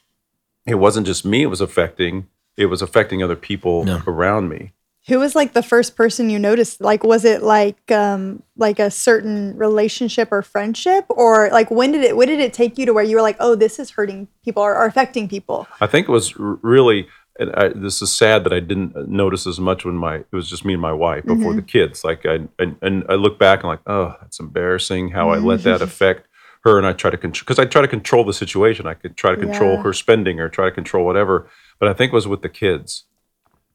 it 0.66 0.76
wasn't 0.76 1.06
just 1.06 1.25
me. 1.25 1.42
It 1.42 1.46
was 1.46 1.60
affecting. 1.60 2.26
It 2.56 2.66
was 2.66 2.82
affecting 2.82 3.22
other 3.22 3.37
people 3.37 3.84
Yeah. 3.87 4.02
around 4.06 4.48
me. 4.48 4.72
Who 5.08 5.19
was 5.19 5.34
like 5.34 5.54
the 5.54 5.62
first 5.62 5.96
person 5.96 6.28
you 6.28 6.38
noticed? 6.38 6.81
Like, 6.81 7.02
was 7.02 7.25
it 7.25 7.42
like 7.42 7.90
um 7.90 8.42
like 8.56 8.78
a 8.78 8.90
certain 8.90 9.56
relationship 9.56 10.28
or 10.31 10.42
friendship, 10.42 11.06
or 11.08 11.48
like 11.50 11.70
when 11.70 11.92
did 11.92 12.04
it 12.04 12.16
when 12.16 12.28
did 12.28 12.38
it 12.40 12.52
take 12.52 12.76
you 12.76 12.87
to 12.87 12.92
where 12.92 13.02
you 13.04 13.16
were 13.16 13.22
like, 13.22 13.37
oh, 13.40 13.54
this 13.54 13.78
is 13.78 13.90
hurting 13.90 14.28
people 14.44 14.62
or, 14.62 14.76
or 14.76 14.84
affecting 14.84 15.26
people? 15.28 15.66
I 15.81 15.86
think 15.86 16.08
it 16.08 16.12
was 16.12 16.36
really. 16.36 17.08
And 17.38 17.54
I, 17.54 17.69
this 17.69 18.02
is 18.02 18.12
sad 18.12 18.44
that 18.44 18.52
I 18.52 18.60
didn't 18.60 18.94
uh, 18.94 19.04
notice 19.08 19.46
as 19.46 19.58
much 19.58 19.86
when 19.86 19.94
my 19.94 20.16
it 20.16 20.32
was 20.32 20.50
just 20.50 20.66
me 20.66 20.75
and 20.75 20.82
my 20.82 20.93
wife 20.93 21.25
before 21.25 21.52
mm-hmm. 21.52 21.56
the 21.56 21.62
kids. 21.62 22.04
Like 22.04 22.26
I 22.26 22.40
and, 22.58 22.76
and 22.82 23.04
I 23.08 23.14
look 23.14 23.38
back 23.38 23.60
and 23.60 23.69
like, 23.69 23.81
oh, 23.86 24.14
that's 24.20 24.38
embarrassing 24.38 25.12
how 25.12 25.31
I 25.31 25.38
let 25.38 25.60
mm-hmm. 25.60 25.70
that 25.70 25.81
affect 25.81 26.28
her. 26.64 26.78
And 26.78 26.86
I 26.86 26.92
try 26.92 27.10
to 27.10 27.16
control 27.16 27.42
because 27.46 27.58
I 27.58 27.64
try 27.64 27.82
to 27.82 27.88
control 27.88 28.24
the 28.24 28.32
situation. 28.32 28.86
I 28.86 28.94
could 28.94 29.16
try 29.16 29.30
to 29.34 29.36
control 29.40 29.72
Yeah. 29.74 29.82
her 29.82 29.92
spending 29.92 30.40
or 30.40 30.48
try 30.48 30.66
to 30.66 30.70
control 30.74 31.04
whatever. 31.04 31.46
But 31.78 31.88
I 31.88 31.92
think 31.92 32.12
it 32.12 32.14
was 32.14 32.28
with 32.28 32.42
the 32.42 32.48
kids 32.48 33.04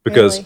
because 0.03 0.39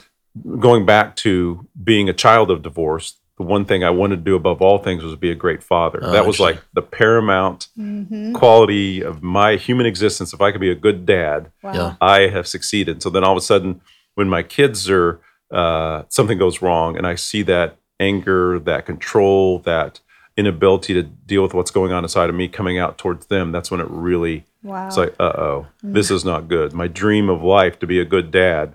Really? 0.46 0.60
going 0.60 0.86
back 0.86 1.16
to 1.18 1.68
being 1.84 2.08
a 2.10 2.14
child 2.14 2.50
of 2.52 2.62
divorce, 2.62 3.18
the 3.38 3.44
one 3.44 3.64
thing 3.66 3.84
I 3.84 3.90
wanted 3.90 4.18
to 4.18 4.22
do 4.22 4.36
above 4.36 4.62
all 4.62 4.78
things 4.80 5.04
was 5.04 5.16
be 5.16 5.32
a 5.32 5.36
great 5.36 5.64
father. 5.64 6.00
Oh, 6.02 6.12
that 6.12 6.26
was 6.26 6.40
like 6.40 6.62
the 6.74 6.82
paramount 6.82 7.68
Mhm. 7.78 8.34
quality 8.34 9.02
of 9.02 9.22
my 9.24 9.56
human 9.56 9.86
existence. 9.86 10.34
If 10.34 10.42
I 10.42 10.52
could 10.52 10.62
be 10.62 10.72
a 10.72 10.76
good 10.76 11.06
dad, 11.06 11.52
Wow. 11.64 11.74
Yeah. 11.74 11.94
I 12.02 12.28
have 12.28 12.48
succeeded. 12.48 13.02
So 13.02 13.10
then 13.10 13.24
all 13.24 13.32
of 13.32 13.38
a 13.38 13.42
sudden, 13.42 13.82
when 14.16 14.30
my 14.30 14.44
kids 14.44 14.90
are 14.90 15.20
uh, 15.52 16.04
something 16.10 16.38
goes 16.38 16.62
wrong, 16.62 16.96
and 16.96 17.08
I 17.08 17.16
see 17.16 17.42
that 17.42 17.78
anger, 18.00 18.60
that 18.60 18.86
control, 18.86 19.58
that 19.66 20.00
inability 20.40 20.94
to 20.94 21.04
deal 21.04 21.44
with 21.44 21.54
what's 21.54 21.72
going 21.72 21.92
on 21.92 22.04
inside 22.04 22.30
of 22.30 22.36
me 22.36 22.48
coming 22.48 22.78
out 22.80 22.98
towards 22.98 23.26
them, 23.28 23.52
that's 23.52 23.70
when 23.72 23.82
it 23.82 23.88
really 23.90 24.46
Wow. 24.64 24.88
it's 24.88 24.98
like, 24.98 25.16
uh 25.20 25.34
oh, 25.38 25.68
this 25.84 26.10
is 26.12 26.24
not 26.26 26.48
good. 26.48 26.74
My 26.74 26.88
dream 26.88 27.30
of 27.30 27.42
life 27.44 27.80
to 27.80 27.88
be 27.88 28.00
a 28.00 28.06
good 28.06 28.30
dad, 28.32 28.74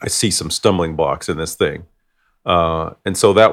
I 0.00 0.08
see 0.08 0.30
some 0.30 0.50
stumbling 0.50 0.96
blocks 0.96 1.28
in 1.28 1.36
this 1.36 1.54
thing, 1.54 1.86
uh, 2.44 2.94
and 3.04 3.16
so 3.16 3.32
that 3.34 3.50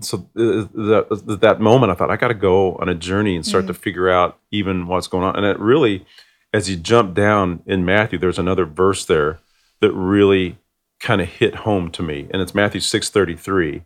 so 0.00 0.18
uh, 0.36 0.66
that 0.74 1.38
that 1.40 1.60
moment, 1.60 1.92
I 1.92 1.94
thought 1.94 2.10
I 2.10 2.16
got 2.16 2.28
to 2.28 2.34
go 2.50 2.74
on 2.76 2.88
a 2.88 2.94
journey 2.94 3.34
and 3.36 3.44
start 3.44 3.66
to 3.68 3.74
figure 3.74 4.08
out 4.10 4.38
even 4.50 4.86
what's 4.86 5.08
going 5.08 5.24
on. 5.24 5.36
And 5.36 5.46
it 5.46 5.58
really, 5.58 6.04
as 6.52 6.68
you 6.70 6.76
jump 6.76 7.14
down 7.14 7.62
in 7.66 7.84
Matthew, 7.84 8.18
there's 8.18 8.38
another 8.38 8.64
verse 8.66 9.04
there 9.06 9.40
that 9.80 9.92
really 9.92 10.58
kind 11.00 11.20
of 11.20 11.28
hit 11.28 11.54
home 11.66 11.90
to 11.90 12.02
me, 12.02 12.28
and 12.30 12.40
it's 12.42 12.54
Matthew 12.54 12.80
six 12.80 13.10
thirty 13.10 13.36
three, 13.36 13.82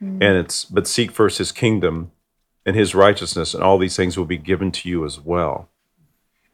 and 0.00 0.22
it's 0.22 0.64
but 0.64 0.86
seek 0.86 1.10
first 1.10 1.38
His 1.38 1.52
kingdom 1.52 2.12
and 2.64 2.76
His 2.76 2.94
righteousness, 2.94 3.54
and 3.54 3.62
all 3.62 3.78
these 3.78 3.96
things 3.96 4.16
will 4.16 4.26
be 4.26 4.38
given 4.38 4.70
to 4.72 4.88
you 4.88 5.04
as 5.04 5.18
well. 5.20 5.68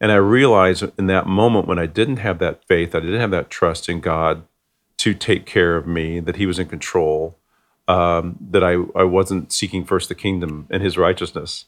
And 0.01 0.11
I 0.11 0.15
realized 0.15 0.83
in 0.97 1.07
that 1.07 1.27
moment 1.27 1.67
when 1.67 1.79
I 1.79 1.85
didn't 1.85 2.17
have 2.17 2.39
that 2.39 2.65
faith, 2.67 2.95
I 2.95 2.99
didn't 2.99 3.21
have 3.21 3.31
that 3.31 3.49
trust 3.49 3.87
in 3.87 4.01
God 4.01 4.43
to 4.97 5.13
take 5.13 5.45
care 5.45 5.75
of 5.75 5.85
me, 5.87 6.19
that 6.19 6.37
He 6.37 6.45
was 6.45 6.59
in 6.59 6.67
control, 6.67 7.37
um, 7.87 8.37
that 8.39 8.63
I, 8.63 8.73
I 8.95 9.03
wasn't 9.03 9.51
seeking 9.51 9.85
first 9.85 10.09
the 10.09 10.15
kingdom 10.15 10.67
and 10.69 10.81
His 10.81 10.97
righteousness. 10.97 11.65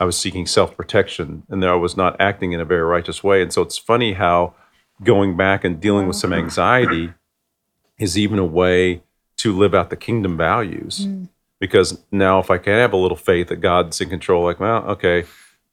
I 0.00 0.04
was 0.04 0.18
seeking 0.18 0.46
self 0.46 0.76
protection 0.76 1.44
and 1.48 1.62
that 1.62 1.70
I 1.70 1.74
was 1.74 1.96
not 1.96 2.20
acting 2.20 2.52
in 2.52 2.60
a 2.60 2.64
very 2.64 2.82
righteous 2.82 3.22
way. 3.22 3.42
And 3.42 3.52
so 3.52 3.62
it's 3.62 3.78
funny 3.78 4.14
how 4.14 4.54
going 5.02 5.36
back 5.36 5.64
and 5.64 5.80
dealing 5.80 6.06
with 6.08 6.16
some 6.16 6.32
anxiety 6.32 7.12
is 7.98 8.18
even 8.18 8.38
a 8.38 8.44
way 8.44 9.02
to 9.42 9.56
live 9.56 9.74
out 9.74 9.90
the 9.90 9.96
kingdom 9.96 10.36
values. 10.36 11.06
Mm. 11.06 11.28
Because 11.60 12.02
now, 12.10 12.40
if 12.40 12.50
I 12.50 12.58
can 12.58 12.72
have 12.72 12.92
a 12.92 12.96
little 12.96 13.16
faith 13.16 13.48
that 13.48 13.60
God's 13.60 14.00
in 14.00 14.08
control, 14.08 14.44
like, 14.44 14.58
well, 14.58 14.82
okay, 14.84 15.24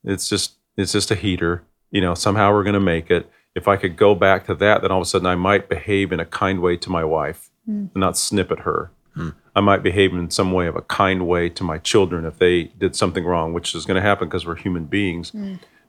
it's 0.04 0.30
just 0.30 0.54
it's 0.78 0.92
just 0.92 1.12
a 1.12 1.16
heater 1.16 1.64
you 1.92 2.02
know 2.02 2.14
somehow 2.14 2.52
we're 2.52 2.64
going 2.64 2.74
to 2.74 2.80
make 2.80 3.10
it. 3.12 3.30
If 3.56 3.68
i 3.68 3.76
could 3.78 3.98
go 3.98 4.16
back 4.16 4.46
to 4.46 4.56
that 4.56 4.82
then 4.82 4.92
all 4.92 5.00
of 5.00 5.08
a 5.08 5.10
sudden 5.10 5.26
i 5.26 5.36
might 5.36 5.68
behave 5.68 6.12
in 6.12 6.20
a 6.20 6.26
kind 6.26 6.62
way 6.62 6.78
to 6.78 6.90
my 6.90 7.04
wife 7.04 7.50
mm. 7.68 7.90
and 7.94 7.96
not 7.96 8.18
snip 8.18 8.52
at 8.52 8.60
her. 8.60 8.92
Mm. 9.18 9.36
I 9.56 9.62
might 9.62 9.84
behave 9.84 10.14
in 10.14 10.30
some 10.30 10.52
way 10.52 10.68
of 10.68 10.76
a 10.76 10.82
kind 10.84 11.28
way 11.28 11.50
to 11.50 11.64
my 11.64 11.80
children 11.80 12.26
if 12.26 12.38
they 12.38 12.66
did 12.66 12.96
something 12.96 13.26
wrong 13.26 13.54
which 13.54 13.76
is 13.76 13.86
going 13.86 13.96
to 13.96 14.08
happen 14.08 14.28
because 14.28 14.46
we're 14.46 14.56
human 14.56 14.86
beings. 14.86 15.34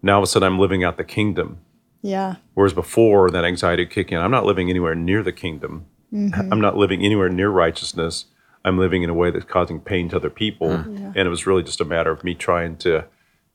Now 0.02 0.14
all 0.14 0.18
of 0.20 0.24
a 0.24 0.26
sudden 0.26 0.46
i'm 0.46 0.58
living 0.58 0.82
out 0.84 0.96
the 0.96 1.04
kingdom. 1.04 1.58
Yeah. 2.02 2.36
whereas 2.54 2.72
before 2.72 3.30
that 3.30 3.44
anxiety 3.44 3.82
would 3.82 3.90
kick 3.90 4.10
in. 4.10 4.18
I'm 4.18 4.30
not 4.30 4.46
living 4.46 4.70
anywhere 4.70 4.94
near 4.94 5.22
the 5.22 5.32
kingdom 5.32 5.84
i'm 6.12 6.30
mm-hmm. 6.30 6.60
not 6.60 6.76
living 6.76 7.04
anywhere 7.04 7.28
near 7.28 7.48
righteousness 7.48 8.26
i'm 8.64 8.78
living 8.78 9.02
in 9.02 9.10
a 9.10 9.14
way 9.14 9.30
that's 9.30 9.44
causing 9.44 9.80
pain 9.80 10.08
to 10.08 10.16
other 10.16 10.30
people 10.30 10.68
mm-hmm. 10.68 11.06
and 11.06 11.16
it 11.16 11.28
was 11.28 11.46
really 11.46 11.62
just 11.62 11.80
a 11.80 11.84
matter 11.84 12.10
of 12.10 12.24
me 12.24 12.34
trying 12.34 12.76
to 12.76 13.04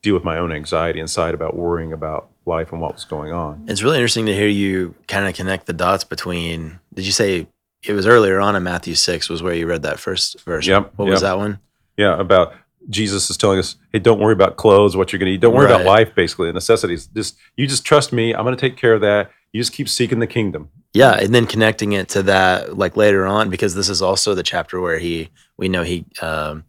deal 0.06 0.14
with 0.14 0.24
my 0.24 0.38
own 0.38 0.52
anxiety 0.52 1.00
inside 1.00 1.34
about 1.34 1.56
worrying 1.56 1.92
about 1.92 2.30
life 2.46 2.72
and 2.72 2.80
what 2.80 2.94
was 2.94 3.06
going 3.06 3.34
on. 3.34 3.66
It's 3.68 3.82
really 3.82 3.98
interesting 3.98 4.28
to 4.28 4.36
hear 4.36 4.48
you 4.48 4.94
kind 5.08 5.28
of 5.28 5.34
connect 5.34 5.66
the 5.66 5.74
dots 5.74 6.04
between. 6.04 6.80
Did 6.94 7.08
you 7.08 7.12
say 7.12 7.48
it 7.84 7.94
was 7.94 8.06
earlier 8.06 8.40
on 8.40 8.56
in 8.56 8.64
Matthew 8.64 8.94
six 8.94 9.30
was 9.30 9.42
where 9.42 9.56
you 9.56 9.66
read 9.66 9.82
that 9.82 10.00
first 10.00 10.40
verse? 10.42 10.68
Yep, 10.68 10.94
What 10.96 11.08
was 11.08 11.22
that 11.22 11.38
one? 11.38 11.60
Yeah, 11.98 12.20
about 12.20 12.54
Jesus 12.88 13.32
is 13.32 13.38
telling 13.38 13.58
us, 13.58 13.78
hey, 13.92 14.00
don't 14.00 14.20
worry 14.20 14.34
about 14.34 14.58
clothes, 14.58 14.96
what 14.96 15.12
you're 15.12 15.20
going 15.20 15.32
to 15.32 15.34
eat. 15.34 15.42
Don't 15.42 15.56
worry 15.56 15.66
about 15.66 15.86
life, 15.86 16.14
basically, 16.14 16.48
the 16.48 16.54
necessities. 16.54 17.08
Just 17.08 17.36
you 17.56 17.66
just 17.66 17.84
trust 17.84 18.14
me. 18.14 18.34
I'm 18.34 18.44
going 18.44 18.56
to 18.56 18.62
take 18.62 18.78
care 18.78 18.94
of 18.94 19.02
that. 19.02 19.32
You 19.54 19.62
just 19.62 19.74
keep 19.74 19.90
seeking 19.90 20.20
the 20.20 20.28
kingdom. 20.28 20.70
Yeah, 20.96 21.14
and 21.14 21.34
then 21.34 21.46
connecting 21.46 21.94
it 21.94 22.10
to 22.10 22.24
that 22.24 22.78
like 22.78 22.98
later 22.98 23.26
on 23.26 23.50
because 23.50 23.76
this 23.76 23.90
is 23.90 24.02
also 24.02 24.34
the 24.34 24.44
chapter 24.44 24.80
where 24.80 24.98
he 24.98 25.30
we 25.58 25.70
know 25.70 25.84
he 25.84 26.06
um 26.22 26.64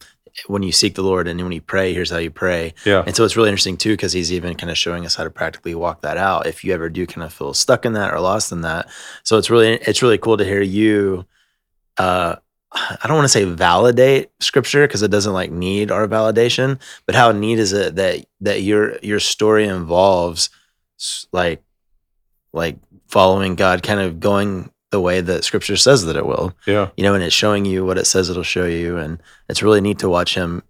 when 0.48 0.62
you 0.62 0.72
seek 0.72 0.94
the 0.94 1.02
Lord 1.02 1.28
and 1.28 1.40
when 1.40 1.52
you 1.52 1.62
pray, 1.62 1.94
here's 1.94 2.10
how 2.10 2.18
you 2.18 2.30
pray. 2.30 2.74
Yeah. 2.84 3.02
And 3.06 3.16
so 3.16 3.24
it's 3.24 3.36
really 3.36 3.48
interesting 3.48 3.78
too 3.78 3.94
because 3.94 4.12
he's 4.12 4.32
even 4.32 4.54
kind 4.54 4.70
of 4.70 4.76
showing 4.76 5.06
us 5.06 5.14
how 5.14 5.24
to 5.24 5.30
practically 5.30 5.74
walk 5.74 6.02
that 6.02 6.18
out 6.18 6.46
if 6.46 6.62
you 6.62 6.74
ever 6.74 6.90
do 6.90 7.06
kind 7.06 7.24
of 7.24 7.32
feel 7.32 7.54
stuck 7.54 7.86
in 7.86 7.94
that 7.94 8.12
or 8.12 8.20
lost 8.20 8.52
in 8.52 8.60
that. 8.60 8.88
So 9.22 9.38
it's 9.38 9.48
really 9.48 9.74
it's 9.74 10.02
really 10.02 10.18
cool 10.18 10.36
to 10.36 10.44
hear 10.44 10.60
you 10.62 11.24
uh 11.96 12.36
I 12.72 13.06
don't 13.06 13.16
want 13.16 13.24
to 13.24 13.30
say 13.30 13.44
validate 13.44 14.30
scripture 14.40 14.86
because 14.86 15.02
it 15.02 15.10
doesn't 15.10 15.32
like 15.32 15.50
need 15.50 15.90
our 15.90 16.06
validation, 16.06 16.78
but 17.06 17.14
how 17.14 17.32
neat 17.32 17.58
is 17.58 17.72
it 17.72 17.94
that 17.96 18.26
that 18.40 18.62
your 18.62 18.98
your 18.98 19.20
story 19.20 19.66
involves 19.66 20.50
like 21.32 21.62
like 22.52 22.76
following 23.08 23.54
God, 23.54 23.82
kind 23.82 24.00
of 24.00 24.20
going 24.20 24.70
the 24.90 25.00
way 25.00 25.20
that 25.20 25.44
scripture 25.44 25.76
says 25.76 26.04
that 26.04 26.16
it 26.16 26.26
will, 26.26 26.54
Yeah. 26.66 26.90
you 26.96 27.02
know, 27.02 27.14
and 27.14 27.22
it's 27.22 27.34
showing 27.34 27.64
you 27.64 27.84
what 27.84 27.98
it 27.98 28.04
says 28.06 28.30
it'll 28.30 28.42
show 28.42 28.64
you. 28.66 28.96
And 28.96 29.20
it's 29.48 29.62
really 29.62 29.80
neat 29.80 29.98
to 30.00 30.08
watch 30.08 30.34
him 30.34 30.62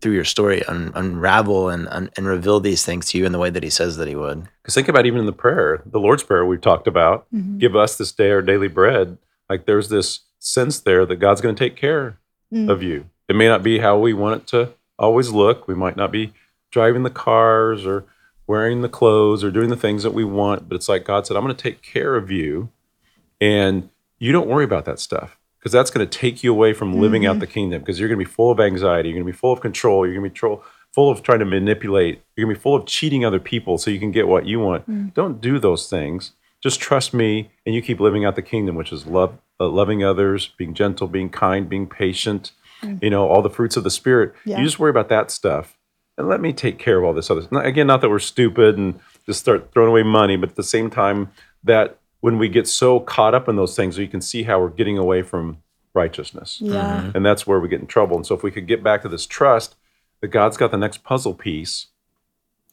through 0.00 0.12
your 0.14 0.24
story 0.24 0.64
un- 0.64 0.90
unravel 0.96 1.68
and, 1.68 1.86
un- 1.88 2.10
and 2.16 2.26
reveal 2.26 2.58
these 2.58 2.84
things 2.84 3.06
to 3.06 3.18
you 3.18 3.24
in 3.24 3.30
the 3.30 3.38
way 3.38 3.50
that 3.50 3.62
he 3.62 3.70
says 3.70 3.96
that 3.98 4.08
he 4.08 4.16
would. 4.16 4.48
Because 4.62 4.74
think 4.74 4.88
about 4.88 5.06
even 5.06 5.20
in 5.20 5.26
the 5.26 5.32
prayer, 5.32 5.80
the 5.86 6.00
Lord's 6.00 6.24
Prayer 6.24 6.44
we've 6.44 6.60
talked 6.60 6.88
about, 6.88 7.26
Mhm. 7.32 7.58
give 7.58 7.76
us 7.76 7.96
this 7.96 8.10
day 8.10 8.32
our 8.32 8.42
daily 8.42 8.66
bread. 8.68 9.16
Like 9.48 9.64
there's 9.66 9.88
this 9.90 10.20
sense 10.40 10.80
there 10.80 11.06
that 11.06 11.16
God's 11.16 11.40
going 11.40 11.54
to 11.54 11.58
take 11.64 11.76
care 11.76 12.18
Mm. 12.52 12.68
of 12.68 12.82
you. 12.82 13.06
It 13.28 13.36
may 13.36 13.46
not 13.46 13.62
be 13.62 13.78
how 13.78 13.96
we 13.96 14.12
want 14.12 14.42
it 14.42 14.46
to 14.48 14.70
always 14.98 15.30
look. 15.30 15.68
We 15.68 15.74
might 15.76 15.96
not 15.96 16.10
be 16.10 16.32
driving 16.72 17.04
the 17.04 17.10
cars 17.10 17.86
or 17.86 18.04
wearing 18.46 18.82
the 18.82 18.88
clothes 18.88 19.44
or 19.44 19.50
doing 19.50 19.70
the 19.70 19.76
things 19.76 20.02
that 20.02 20.14
we 20.14 20.24
want, 20.24 20.68
but 20.68 20.74
it's 20.74 20.88
like 20.88 21.04
God 21.04 21.26
said, 21.26 21.36
I'm 21.36 21.44
going 21.44 21.54
to 21.54 21.62
take 21.62 21.82
care 21.82 22.16
of 22.16 22.30
you. 22.30 22.70
And 23.40 23.90
you 24.18 24.32
don't 24.32 24.48
worry 24.48 24.64
about 24.64 24.84
that 24.84 24.98
stuff 24.98 25.38
because 25.58 25.72
that's 25.72 25.90
going 25.90 26.06
to 26.06 26.18
take 26.18 26.42
you 26.42 26.52
away 26.52 26.72
from 26.72 27.00
living 27.00 27.26
out 27.26 27.32
mm-hmm. 27.32 27.40
the 27.40 27.46
kingdom 27.46 27.80
because 27.80 27.98
you're 27.98 28.08
going 28.08 28.18
to 28.18 28.24
be 28.24 28.30
full 28.30 28.50
of 28.50 28.60
anxiety. 28.60 29.08
You're 29.08 29.16
going 29.16 29.26
to 29.26 29.32
be 29.32 29.36
full 29.36 29.52
of 29.52 29.60
control. 29.60 30.06
You're 30.06 30.14
going 30.14 30.24
to 30.24 30.30
be 30.30 30.34
tro- 30.34 30.62
full 30.92 31.10
of 31.10 31.22
trying 31.22 31.38
to 31.40 31.44
manipulate. 31.44 32.22
You're 32.36 32.46
going 32.46 32.54
to 32.54 32.58
be 32.58 32.62
full 32.62 32.76
of 32.76 32.86
cheating 32.86 33.24
other 33.24 33.40
people 33.40 33.78
so 33.78 33.90
you 33.90 33.98
can 33.98 34.12
get 34.12 34.28
what 34.28 34.46
you 34.46 34.60
want. 34.60 34.88
Mm. 34.88 35.14
Don't 35.14 35.40
do 35.40 35.58
those 35.58 35.88
things. 35.88 36.32
Just 36.62 36.80
trust 36.80 37.12
me 37.12 37.50
and 37.66 37.74
you 37.74 37.82
keep 37.82 37.98
living 37.98 38.24
out 38.24 38.36
the 38.36 38.42
kingdom, 38.42 38.76
which 38.76 38.92
is 38.92 39.06
love, 39.06 39.38
uh, 39.58 39.66
loving 39.66 40.04
others, 40.04 40.48
being 40.56 40.74
gentle, 40.74 41.08
being 41.08 41.28
kind, 41.28 41.68
being 41.68 41.88
patient, 41.88 42.52
mm. 42.82 43.02
you 43.02 43.10
know, 43.10 43.28
all 43.28 43.42
the 43.42 43.50
fruits 43.50 43.76
of 43.76 43.84
the 43.84 43.90
spirit. 43.90 44.34
Yeah. 44.44 44.58
You 44.58 44.64
just 44.64 44.78
worry 44.78 44.90
about 44.90 45.08
that 45.08 45.30
stuff 45.30 45.76
and 46.18 46.28
let 46.28 46.40
me 46.40 46.52
take 46.52 46.78
care 46.78 46.98
of 46.98 47.04
all 47.04 47.12
this 47.12 47.30
other. 47.30 47.46
Not, 47.50 47.66
again, 47.66 47.86
not 47.86 48.00
that 48.00 48.10
we're 48.10 48.18
stupid 48.18 48.76
and 48.76 49.00
just 49.26 49.40
start 49.40 49.72
throwing 49.72 49.88
away 49.90 50.02
money, 50.02 50.36
but 50.36 50.50
at 50.50 50.56
the 50.56 50.62
same 50.62 50.90
time, 50.90 51.30
that 51.64 51.98
when 52.20 52.38
we 52.38 52.48
get 52.48 52.68
so 52.68 53.00
caught 53.00 53.34
up 53.34 53.48
in 53.48 53.56
those 53.56 53.74
things, 53.74 53.98
you 53.98 54.08
can 54.08 54.20
see 54.20 54.44
how 54.44 54.60
we're 54.60 54.68
getting 54.68 54.98
away 54.98 55.22
from 55.22 55.58
righteousness, 55.94 56.58
Yeah. 56.60 57.02
Mm-hmm. 57.02 57.16
and 57.16 57.26
that's 57.26 57.46
where 57.46 57.60
we 57.60 57.68
get 57.68 57.80
in 57.80 57.86
trouble. 57.86 58.16
And 58.16 58.26
so, 58.26 58.34
if 58.34 58.42
we 58.42 58.50
could 58.50 58.66
get 58.66 58.82
back 58.82 59.02
to 59.02 59.08
this 59.08 59.26
trust 59.26 59.76
that 60.20 60.28
God's 60.28 60.56
got 60.56 60.70
the 60.70 60.78
next 60.78 61.04
puzzle 61.04 61.34
piece, 61.34 61.88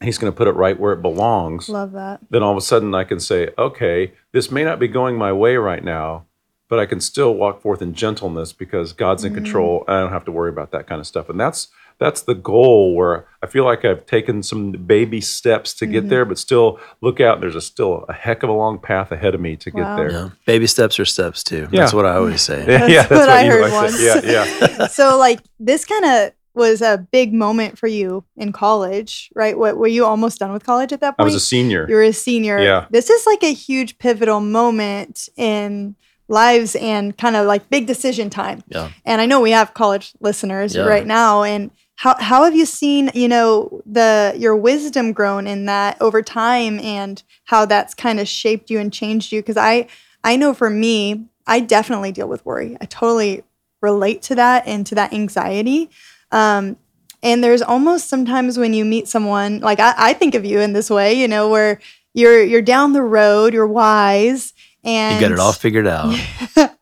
He's 0.01 0.17
going 0.17 0.31
to 0.31 0.37
put 0.37 0.47
it 0.47 0.53
right 0.53 0.79
where 0.79 0.93
it 0.93 1.01
belongs 1.01 1.67
Love 1.67 1.91
that. 1.91 2.21
then 2.29 2.41
all 2.41 2.51
of 2.51 2.57
a 2.57 2.61
sudden 2.61 2.95
I 2.95 3.03
can 3.03 3.19
say, 3.19 3.49
okay, 3.57 4.13
this 4.31 4.49
may 4.49 4.63
not 4.63 4.79
be 4.79 4.87
going 4.87 5.17
my 5.17 5.33
way 5.33 5.57
right 5.57 5.83
now, 5.83 6.25
but 6.69 6.79
I 6.79 6.85
can 6.85 7.01
still 7.01 7.33
walk 7.33 7.61
forth 7.61 7.81
in 7.81 7.93
gentleness 7.93 8.53
because 8.53 8.93
God's 8.93 9.25
in 9.25 9.33
mm-hmm. 9.33 9.43
control. 9.43 9.83
And 9.87 9.97
I 9.97 9.99
don't 9.99 10.13
have 10.13 10.23
to 10.25 10.31
worry 10.31 10.49
about 10.49 10.71
that 10.71 10.87
kind 10.87 11.01
of 11.01 11.07
stuff. 11.07 11.27
And 11.27 11.37
that's 11.37 11.67
that's 11.99 12.21
the 12.21 12.33
goal 12.33 12.95
where 12.95 13.27
I 13.43 13.47
feel 13.47 13.65
like 13.65 13.83
I've 13.85 14.05
taken 14.05 14.41
some 14.41 14.71
baby 14.71 15.21
steps 15.21 15.73
to 15.75 15.85
get 15.85 16.01
mm-hmm. 16.01 16.09
there, 16.09 16.25
but 16.25 16.37
still 16.37 16.79
look 17.01 17.19
out. 17.19 17.41
There's 17.41 17.55
a 17.55 17.61
still 17.61 18.05
a 18.07 18.13
heck 18.13 18.41
of 18.41 18.49
a 18.49 18.53
long 18.53 18.79
path 18.79 19.11
ahead 19.11 19.35
of 19.35 19.41
me 19.41 19.57
to 19.57 19.71
Wow. 19.71 19.81
get 19.81 19.95
there. 19.97 20.11
Yeah. 20.11 20.29
Baby 20.45 20.67
steps 20.67 20.99
are 20.99 21.05
steps 21.05 21.43
too. 21.43 21.67
That's 21.71 21.93
what 21.93 22.05
I 22.05 22.15
always 22.15 22.41
say. 22.41 22.65
That's 22.65 23.09
what 23.09 23.29
I 23.29 23.45
heard 23.45 23.71
once. 23.71 24.01
Yeah, 24.01 24.21
yeah. 24.23 24.87
so 24.87 25.17
like 25.17 25.41
this 25.59 25.85
kind 25.85 26.05
of 26.05 26.31
was 26.55 26.81
a 26.81 27.05
big 27.11 27.33
moment 27.33 27.77
for 27.77 27.87
you 27.87 28.23
in 28.35 28.51
college, 28.51 29.29
right? 29.35 29.57
What 29.57 29.77
were 29.77 29.87
you 29.87 30.05
almost 30.05 30.39
done 30.39 30.51
with 30.51 30.65
college 30.65 30.91
at 30.91 31.01
that 31.01 31.11
point? 31.11 31.19
I 31.19 31.23
was 31.23 31.35
a 31.35 31.39
senior. 31.39 31.85
you 31.87 31.95
were 31.95 32.03
a 32.03 32.13
senior. 32.13 32.59
Yeah. 32.59 32.85
This 32.89 33.09
is 33.09 33.25
like 33.25 33.43
a 33.43 33.53
huge 33.53 33.97
pivotal 33.97 34.39
moment 34.39 35.29
in 35.37 35.95
lives 36.29 36.75
and 36.75 37.17
kind 37.17 37.35
of 37.35 37.45
like 37.47 37.69
big 37.69 37.87
decision 37.87 38.29
time. 38.29 38.63
Yeah. 38.67 38.91
And 39.05 39.19
I 39.19 39.25
know 39.25 39.41
we 39.41 39.51
have 39.51 39.73
college 39.73 40.13
listeners 40.19 40.75
Yeah. 40.75 40.83
right 40.83 41.05
now 41.05 41.43
and 41.43 41.71
how 41.99 42.15
how 42.17 42.45
have 42.45 42.55
you 42.55 42.65
seen, 42.65 43.11
you 43.13 43.27
know, 43.27 43.81
the 43.85 44.33
your 44.37 44.55
wisdom 44.55 45.11
grown 45.11 45.45
in 45.45 45.65
that 45.65 46.01
over 46.01 46.21
time 46.21 46.79
and 46.79 47.21
how 47.43 47.65
that's 47.65 47.93
kind 47.93 48.21
of 48.21 48.27
shaped 48.27 48.69
you 48.69 48.79
and 48.79 48.93
changed 48.93 49.33
you 49.33 49.41
because 49.41 49.57
I 49.57 49.85
I 50.23 50.37
know 50.37 50.53
for 50.53 50.69
me, 50.69 51.25
I 51.45 51.59
definitely 51.59 52.13
deal 52.13 52.29
with 52.29 52.45
worry. 52.45 52.77
I 52.79 52.85
totally 52.85 53.43
relate 53.81 54.21
to 54.23 54.35
that 54.35 54.65
and 54.65 54.87
to 54.87 54.95
that 54.95 55.11
anxiety. 55.11 55.89
Um, 56.31 56.77
and 57.21 57.43
there's 57.43 57.61
almost 57.61 58.07
sometimes 58.07 58.57
when 58.57 58.73
you 58.73 58.85
meet 58.85 59.09
someone, 59.09 59.59
like 59.59 59.81
I, 59.81 59.93
I 59.97 60.13
think 60.13 60.35
of 60.35 60.45
you 60.45 60.61
in 60.61 60.71
this 60.71 60.89
way, 60.89 61.15
you 61.15 61.27
know, 61.27 61.49
where 61.49 61.81
you're 62.13 62.41
you're 62.41 62.61
down 62.61 62.93
the 62.93 63.03
road, 63.03 63.53
you're 63.53 63.67
wise, 63.67 64.53
and 64.85 65.21
You 65.21 65.27
got 65.27 65.33
it 65.33 65.39
all 65.39 65.51
figured 65.51 65.85
out. 65.85 66.17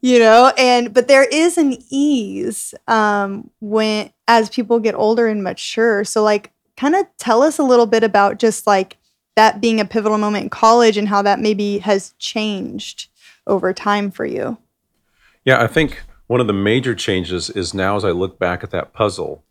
you 0.00 0.18
know, 0.18 0.52
and 0.56 0.94
but 0.94 1.08
there 1.08 1.24
is 1.24 1.58
an 1.58 1.76
ease 1.90 2.74
um, 2.88 3.50
when 3.60 4.10
as 4.32 4.48
people 4.48 4.80
get 4.80 4.94
older 4.94 5.26
and 5.26 5.44
mature. 5.44 6.04
So 6.04 6.22
like, 6.22 6.50
kind 6.78 6.94
of 6.94 7.04
tell 7.18 7.42
us 7.42 7.58
a 7.58 7.62
little 7.62 7.84
bit 7.84 8.02
about 8.02 8.38
just 8.38 8.66
like 8.66 8.96
that 9.36 9.60
being 9.60 9.78
a 9.78 9.84
pivotal 9.84 10.16
moment 10.16 10.44
in 10.44 10.50
college 10.50 10.96
and 10.96 11.06
how 11.08 11.20
that 11.20 11.38
maybe 11.38 11.78
has 11.78 12.14
changed 12.18 13.08
over 13.46 13.74
time 13.74 14.10
for 14.10 14.24
you. 14.24 14.56
Yeah, 15.44 15.62
I 15.62 15.66
think 15.66 16.02
one 16.28 16.40
of 16.40 16.46
the 16.46 16.54
major 16.54 16.94
changes 16.94 17.50
is 17.50 17.74
now 17.74 17.96
as 17.96 18.04
I 18.06 18.10
look 18.12 18.38
back 18.38 18.64
at 18.64 18.70
that 18.70 18.94
puzzle, 18.94 19.44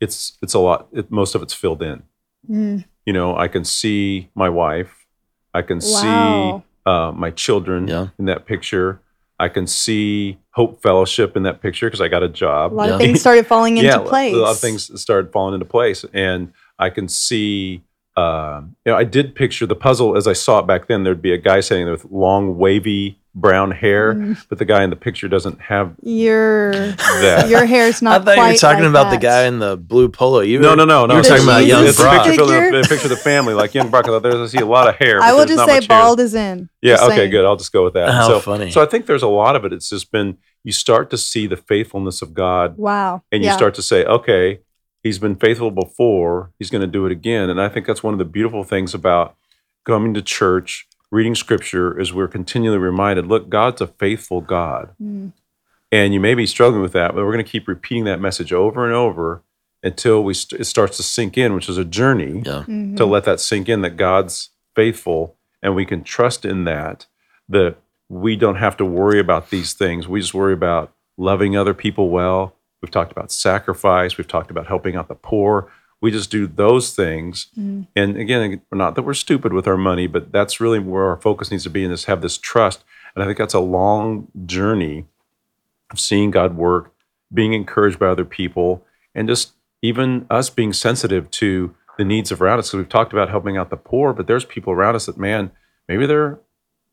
it's 0.00 0.36
it's 0.42 0.54
a 0.54 0.58
lot. 0.58 0.88
It, 0.92 1.10
most 1.12 1.36
of 1.36 1.42
it's 1.42 1.54
filled 1.54 1.80
in. 1.82 2.02
Mm. 2.50 2.84
You 3.06 3.12
know, 3.12 3.36
I 3.36 3.46
can 3.46 3.64
see 3.64 4.30
my 4.34 4.48
wife. 4.48 5.06
I 5.52 5.62
can 5.62 5.76
Wow. 5.76 6.00
see 6.02 6.64
uh, 6.90 7.12
my 7.14 7.30
children 7.30 7.86
Yeah. 7.86 8.08
in 8.18 8.24
that 8.24 8.46
picture. 8.46 9.00
I 9.38 9.48
can 9.48 9.66
see 9.66 10.38
Hope 10.50 10.80
Fellowship 10.82 11.36
in 11.36 11.42
that 11.42 11.60
picture 11.60 11.86
because 11.88 12.00
I 12.00 12.08
got 12.08 12.22
a 12.22 12.28
job. 12.28 12.72
A 12.72 12.74
lot 12.74 12.88
Yeah. 12.88 12.94
of 12.94 13.00
things 13.00 13.20
started 13.20 13.46
falling 13.46 13.76
into 13.78 13.88
yeah, 13.90 13.98
place. 13.98 14.32
a 14.34 14.36
lot 14.38 14.52
of 14.52 14.60
things 14.60 15.00
started 15.00 15.32
falling 15.32 15.54
into 15.54 15.66
place, 15.66 16.04
and 16.12 16.52
I 16.78 16.90
can 16.90 17.08
see. 17.08 17.82
Uh, 18.16 18.62
you 18.86 18.92
know, 18.92 18.96
I 18.96 19.02
did 19.02 19.34
picture 19.34 19.66
the 19.66 19.74
puzzle 19.74 20.16
as 20.16 20.28
I 20.28 20.34
saw 20.34 20.60
it 20.60 20.68
back 20.68 20.86
then. 20.86 21.02
There'd 21.02 21.20
be 21.20 21.32
a 21.32 21.38
guy 21.38 21.58
sitting 21.58 21.84
there 21.84 21.94
with 21.94 22.04
long, 22.12 22.56
wavy 22.58 23.18
brown 23.34 23.70
hair, 23.72 24.14
Mm. 24.14 24.44
but 24.48 24.58
the 24.58 24.64
guy 24.64 24.84
in 24.84 24.90
the 24.90 24.96
picture 24.96 25.26
doesn't 25.28 25.60
have 25.60 25.94
Your 26.02 26.70
that. 26.72 27.48
your 27.48 27.64
hair's 27.66 28.00
I 28.02 28.04
not. 28.04 28.24
thought 28.24 28.36
you 28.36 28.42
were 28.44 28.54
talking 28.54 28.82
like 28.84 28.90
about 28.90 29.10
the 29.10 29.16
guy 29.18 29.44
in 29.46 29.58
the 29.58 29.76
blue 29.76 30.08
polo. 30.08 30.40
You 30.40 30.60
No, 30.60 30.70
were- 30.70 30.76
no, 30.76 30.84
no, 30.84 31.06
no. 31.06 31.14
You 31.14 31.16
were 31.18 31.22
The 31.22 31.28
talking 31.30 31.44
about 31.44 31.66
young 31.66 31.84
it's 31.86 31.98
a 31.98 32.02
Brock. 32.02 32.24
picture, 32.26 32.44
for 32.44 32.46
the, 32.46 32.86
picture 32.88 33.06
of 33.06 33.10
the 33.10 33.16
family, 33.16 33.54
like 33.54 33.74
young 33.74 33.90
Brock. 33.90 34.06
There's 34.06 34.34
I 34.34 34.46
see 34.46 34.62
a 34.62 34.66
lot 34.66 34.88
of 34.88 34.94
hair. 34.96 35.20
I 35.22 35.32
will 35.32 35.46
just 35.46 35.56
not 35.56 35.68
say 35.68 35.74
much 35.76 35.86
hair. 35.88 36.00
bald 36.02 36.20
is 36.20 36.34
in. 36.34 36.68
Yeah. 36.80 36.92
Just 36.94 37.04
Okay. 37.04 37.16
saying. 37.16 37.30
Good. 37.32 37.44
I'll 37.44 37.56
just 37.56 37.72
go 37.72 37.82
with 37.84 37.94
that. 37.94 38.10
How 38.10 38.28
so, 38.28 38.40
funny. 38.40 38.70
So 38.70 38.80
I 38.80 38.86
think 38.86 39.06
there's 39.06 39.22
a 39.24 39.28
lot 39.28 39.56
of 39.56 39.64
it. 39.64 39.72
It's 39.72 39.90
just 39.90 40.12
been 40.12 40.36
you 40.62 40.72
start 40.72 41.10
to 41.10 41.18
see 41.18 41.46
the 41.46 41.56
faithfulness 41.56 42.22
of 42.22 42.32
God, 42.34 42.78
Wow. 42.78 43.22
and 43.32 43.42
you 43.42 43.50
yeah. 43.50 43.56
start 43.56 43.74
to 43.74 43.82
say, 43.82 44.04
okay, 44.04 44.60
He's 45.02 45.18
been 45.18 45.36
faithful 45.36 45.70
before. 45.70 46.50
He's 46.58 46.70
going 46.70 46.80
to 46.80 46.86
do 46.86 47.04
it 47.04 47.12
again. 47.12 47.50
And 47.50 47.60
I 47.60 47.68
think 47.68 47.84
that's 47.86 48.02
one 48.02 48.14
of 48.14 48.18
the 48.18 48.24
beautiful 48.24 48.64
things 48.64 48.94
about 48.94 49.34
coming 49.84 50.14
to 50.14 50.22
church, 50.22 50.86
reading 51.14 51.34
Scripture, 51.34 51.98
is 51.98 52.12
we're 52.12 52.28
continually 52.28 52.78
reminded, 52.78 53.26
look, 53.26 53.48
God's 53.48 53.80
a 53.80 53.86
faithful 53.86 54.40
God. 54.40 54.90
Mm. 55.02 55.32
And 55.92 56.12
you 56.12 56.18
may 56.18 56.34
be 56.34 56.44
struggling 56.44 56.82
with 56.82 56.92
that, 56.92 57.14
but 57.14 57.24
we're 57.24 57.32
going 57.32 57.44
to 57.44 57.50
keep 57.50 57.68
repeating 57.68 58.04
that 58.04 58.20
message 58.20 58.52
over 58.52 58.84
and 58.84 58.92
over 58.94 59.42
until 59.82 60.24
we 60.24 60.34
st- 60.34 60.60
it 60.60 60.64
starts 60.64 60.96
to 60.96 61.02
sink 61.04 61.38
in, 61.38 61.54
which 61.54 61.68
is 61.68 61.78
a 61.78 61.84
journey 61.84 62.42
Yeah. 62.44 62.64
Mhm. 62.66 62.96
to 62.96 63.04
let 63.06 63.24
that 63.24 63.38
sink 63.38 63.68
in 63.68 63.82
that 63.82 63.96
God's 63.96 64.50
faithful 64.74 65.36
and 65.62 65.74
we 65.74 65.84
can 65.86 66.02
trust 66.02 66.44
in 66.44 66.64
that 66.64 67.06
that 67.48 67.76
we 68.08 68.34
don't 68.36 68.56
have 68.56 68.76
to 68.78 68.84
worry 68.84 69.20
about 69.20 69.50
these 69.50 69.72
things. 69.72 70.08
We 70.08 70.20
just 70.20 70.34
worry 70.34 70.52
about 70.52 70.92
loving 71.16 71.56
other 71.56 71.74
people 71.74 72.08
well. 72.10 72.54
We've 72.82 72.90
talked 72.90 73.12
about 73.12 73.30
sacrifice, 73.30 74.18
we've 74.18 74.26
talked 74.28 74.50
about 74.50 74.66
helping 74.66 74.96
out 74.96 75.08
the 75.08 75.14
poor. 75.14 75.68
We 76.04 76.10
just 76.10 76.30
do 76.30 76.46
those 76.46 76.94
things. 76.94 77.48
Mm. 77.58 77.86
And 77.96 78.16
again, 78.18 78.60
not 78.70 78.94
that 78.94 79.02
we're 79.02 79.14
stupid 79.14 79.54
with 79.54 79.66
our 79.66 79.78
money, 79.78 80.06
but 80.06 80.30
that's 80.32 80.60
really 80.60 80.78
where 80.78 81.04
our 81.04 81.16
focus 81.16 81.50
needs 81.50 81.64
to 81.64 81.70
be 81.70 81.82
and 81.82 81.92
is 81.92 82.04
have 82.04 82.20
this 82.20 82.36
trust. 82.36 82.84
And 83.14 83.22
I 83.22 83.26
think 83.26 83.38
that's 83.38 83.54
a 83.54 83.60
long 83.60 84.28
journey 84.44 85.06
of 85.90 85.98
seeing 85.98 86.30
God 86.30 86.56
work, 86.56 86.92
being 87.32 87.54
encouraged 87.54 87.98
by 87.98 88.08
other 88.08 88.24
people, 88.26 88.84
and 89.14 89.26
just 89.28 89.52
even 89.80 90.26
us 90.28 90.50
being 90.50 90.72
sensitive 90.72 91.30
to 91.30 91.74
the 91.96 92.04
needs 92.04 92.30
of 92.30 92.42
around 92.42 92.58
us. 92.58 92.70
So 92.70 92.76
we've 92.78 92.88
talked 92.88 93.12
about 93.14 93.30
helping 93.30 93.56
out 93.56 93.70
the 93.70 93.76
poor, 93.76 94.12
but 94.12 94.26
there's 94.26 94.44
people 94.44 94.72
around 94.72 94.96
us 94.96 95.06
that, 95.06 95.16
man, 95.16 95.52
maybe 95.88 96.04
their 96.06 96.38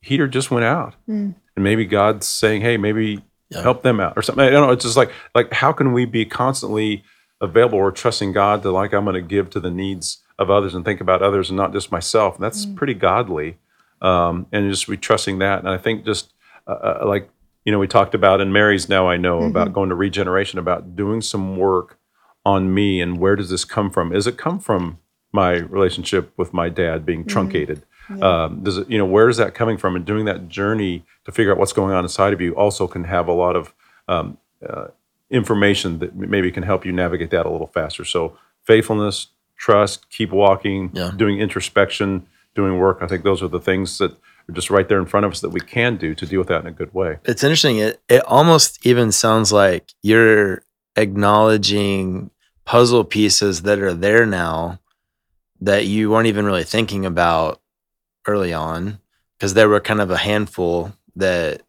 heater 0.01 0.27
just 0.27 0.51
went 0.51 0.63
out. 0.65 0.95
Mm. 1.09 1.35
And 1.55 1.63
maybe 1.63 1.85
God's 1.85 2.27
saying, 2.27 2.61
hey, 2.61 2.77
maybe 2.77 3.23
Yeah. 3.49 3.61
help 3.61 3.83
them 3.83 3.99
out 3.99 4.13
or 4.15 4.21
something. 4.21 4.45
I 4.45 4.49
don't 4.49 4.65
know. 4.67 4.71
It's 4.71 4.85
just 4.85 4.95
like, 4.95 5.11
like 5.35 5.51
how 5.51 5.73
can 5.73 5.91
we 5.91 6.05
be 6.05 6.23
constantly 6.25 7.03
available 7.41 7.79
or 7.79 7.91
trusting 7.91 8.31
God 8.33 8.61
to 8.63 8.71
like 8.71 8.93
I'm 8.93 9.03
going 9.05 9.15
to 9.15 9.21
give 9.21 9.49
to 9.51 9.59
the 9.59 9.71
needs 9.71 10.19
of 10.39 10.49
others 10.49 10.73
and 10.75 10.85
think 10.85 11.01
about 11.01 11.21
others 11.21 11.49
and 11.49 11.57
not 11.57 11.73
just 11.73 11.91
myself. 11.91 12.35
And 12.35 12.43
that's 12.43 12.65
pretty 12.65 12.93
godly. 12.93 13.57
um, 14.01 14.47
and 14.51 14.69
just 14.71 14.87
be 14.87 14.97
trusting 14.97 15.39
that. 15.39 15.59
And 15.59 15.69
I 15.69 15.77
think 15.77 16.05
just 16.05 16.33
uh, 16.67 16.71
uh, 17.01 17.03
like 17.05 17.29
you 17.65 17.71
know 17.71 17.79
we 17.79 17.87
talked 17.87 18.15
about 18.15 18.41
in 18.41 18.51
Mary's 18.51 18.89
now 18.89 19.07
I 19.07 19.17
know 19.17 19.43
about 19.43 19.73
going 19.73 19.89
to 19.89 19.95
regeneration, 19.95 20.57
about 20.59 20.95
doing 20.95 21.21
some 21.21 21.57
work 21.57 21.99
on 22.45 22.73
me 22.73 22.99
and 23.01 23.19
where 23.19 23.35
does 23.35 23.49
this 23.51 23.63
come 23.65 23.91
from? 23.91 24.11
Is 24.15 24.25
it 24.25 24.37
come 24.37 24.59
from 24.59 24.97
my 25.31 25.51
relationship 25.57 26.33
with 26.37 26.53
my 26.53 26.69
dad 26.69 27.05
being 27.05 27.23
truncated? 27.25 27.83
Um, 28.21 28.63
does 28.63 28.77
it, 28.79 28.89
you 28.89 28.97
know, 28.97 29.05
where 29.05 29.29
is 29.29 29.37
that 29.37 29.53
coming 29.53 29.77
from? 29.77 29.95
And 29.95 30.03
doing 30.03 30.25
that 30.25 30.49
journey 30.49 31.05
to 31.25 31.31
figure 31.31 31.51
out 31.53 31.57
what's 31.59 31.71
going 31.71 31.93
on 31.93 32.03
inside 32.03 32.33
of 32.33 32.41
you 32.41 32.53
also 32.55 32.87
can 32.87 33.03
have 33.05 33.27
a 33.27 33.31
lot 33.31 33.55
of 33.55 33.73
um, 34.07 34.37
uh, 34.67 34.87
information 35.31 35.99
that 35.99 36.15
maybe 36.15 36.51
can 36.51 36.63
help 36.63 36.85
you 36.85 36.91
navigate 36.91 37.31
that 37.31 37.45
a 37.45 37.49
little 37.49 37.67
faster. 37.67 38.05
So 38.05 38.37
faithfulness, 38.63 39.27
trust, 39.57 40.09
keep 40.09 40.31
walking, 40.31 40.91
Yeah. 40.93 41.11
doing 41.15 41.39
introspection, 41.39 42.27
doing 42.53 42.77
work. 42.77 42.99
I 43.01 43.07
think 43.07 43.23
those 43.23 43.41
are 43.41 43.47
the 43.47 43.59
things 43.59 43.97
that 43.99 44.11
are 44.11 44.53
just 44.53 44.69
right 44.69 44.87
there 44.89 44.99
in 44.99 45.05
front 45.05 45.25
of 45.25 45.31
us 45.31 45.39
that 45.41 45.49
we 45.49 45.61
can 45.61 45.95
do 45.97 46.13
to 46.15 46.25
deal 46.25 46.39
with 46.39 46.49
that 46.49 46.61
in 46.61 46.67
a 46.67 46.71
good 46.71 46.93
way. 46.93 47.17
It's 47.25 47.43
interesting. 47.43 47.77
It 47.77 48.01
it 48.09 48.23
almost 48.25 48.85
even 48.85 49.11
sounds 49.11 49.51
like 49.53 49.93
you're 50.03 50.63
acknowledging 50.97 52.29
puzzle 52.65 53.03
pieces 53.03 53.61
that 53.61 53.79
are 53.79 53.93
there 53.93 54.25
now 54.25 54.79
that 55.61 55.85
you 55.85 56.09
weren't 56.09 56.27
even 56.27 56.45
really 56.45 56.63
thinking 56.63 57.05
about 57.05 57.61
early 58.27 58.51
on 58.53 58.99
because 59.37 59.53
there 59.53 59.69
were 59.69 59.79
kind 59.79 60.01
of 60.01 60.11
a 60.11 60.17
handful 60.17 60.91
that 61.15 61.61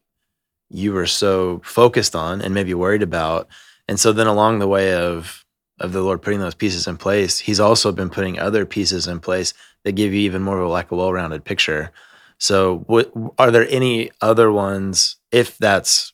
you 0.72 0.92
were 0.92 1.06
so 1.06 1.60
focused 1.64 2.16
on 2.16 2.40
and 2.40 2.54
maybe 2.54 2.74
worried 2.74 3.02
about. 3.02 3.48
And 3.88 4.00
so 4.00 4.12
then 4.12 4.26
along 4.26 4.58
the 4.58 4.68
way 4.68 4.94
of 4.94 5.44
of 5.80 5.92
the 5.92 6.02
Lord 6.02 6.22
putting 6.22 6.38
those 6.38 6.54
pieces 6.54 6.86
in 6.86 6.96
place, 6.96 7.40
he's 7.40 7.58
also 7.58 7.90
been 7.90 8.08
putting 8.08 8.38
other 8.38 8.64
pieces 8.64 9.08
in 9.08 9.18
place 9.18 9.52
that 9.84 9.92
give 9.92 10.12
you 10.12 10.20
even 10.20 10.42
more 10.42 10.60
of 10.60 10.66
a, 10.66 10.68
like 10.68 10.92
a 10.92 10.96
well-rounded 10.96 11.44
picture. 11.44 11.90
So, 12.38 12.78
what 12.86 13.12
are 13.38 13.50
there 13.50 13.66
any 13.68 14.10
other 14.20 14.52
ones? 14.52 15.16
If 15.30 15.58
that's 15.58 16.12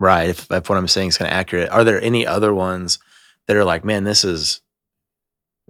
right, 0.00 0.30
if, 0.30 0.50
if 0.50 0.68
what 0.68 0.78
I'm 0.78 0.88
saying 0.88 1.08
is 1.08 1.18
kind 1.18 1.30
of 1.30 1.36
accurate, 1.36 1.70
are 1.70 1.84
there 1.84 2.00
any 2.00 2.26
other 2.26 2.52
ones 2.52 2.98
that 3.46 3.56
are 3.56 3.64
like, 3.64 3.84
man, 3.84 4.04
this 4.04 4.24
is 4.24 4.60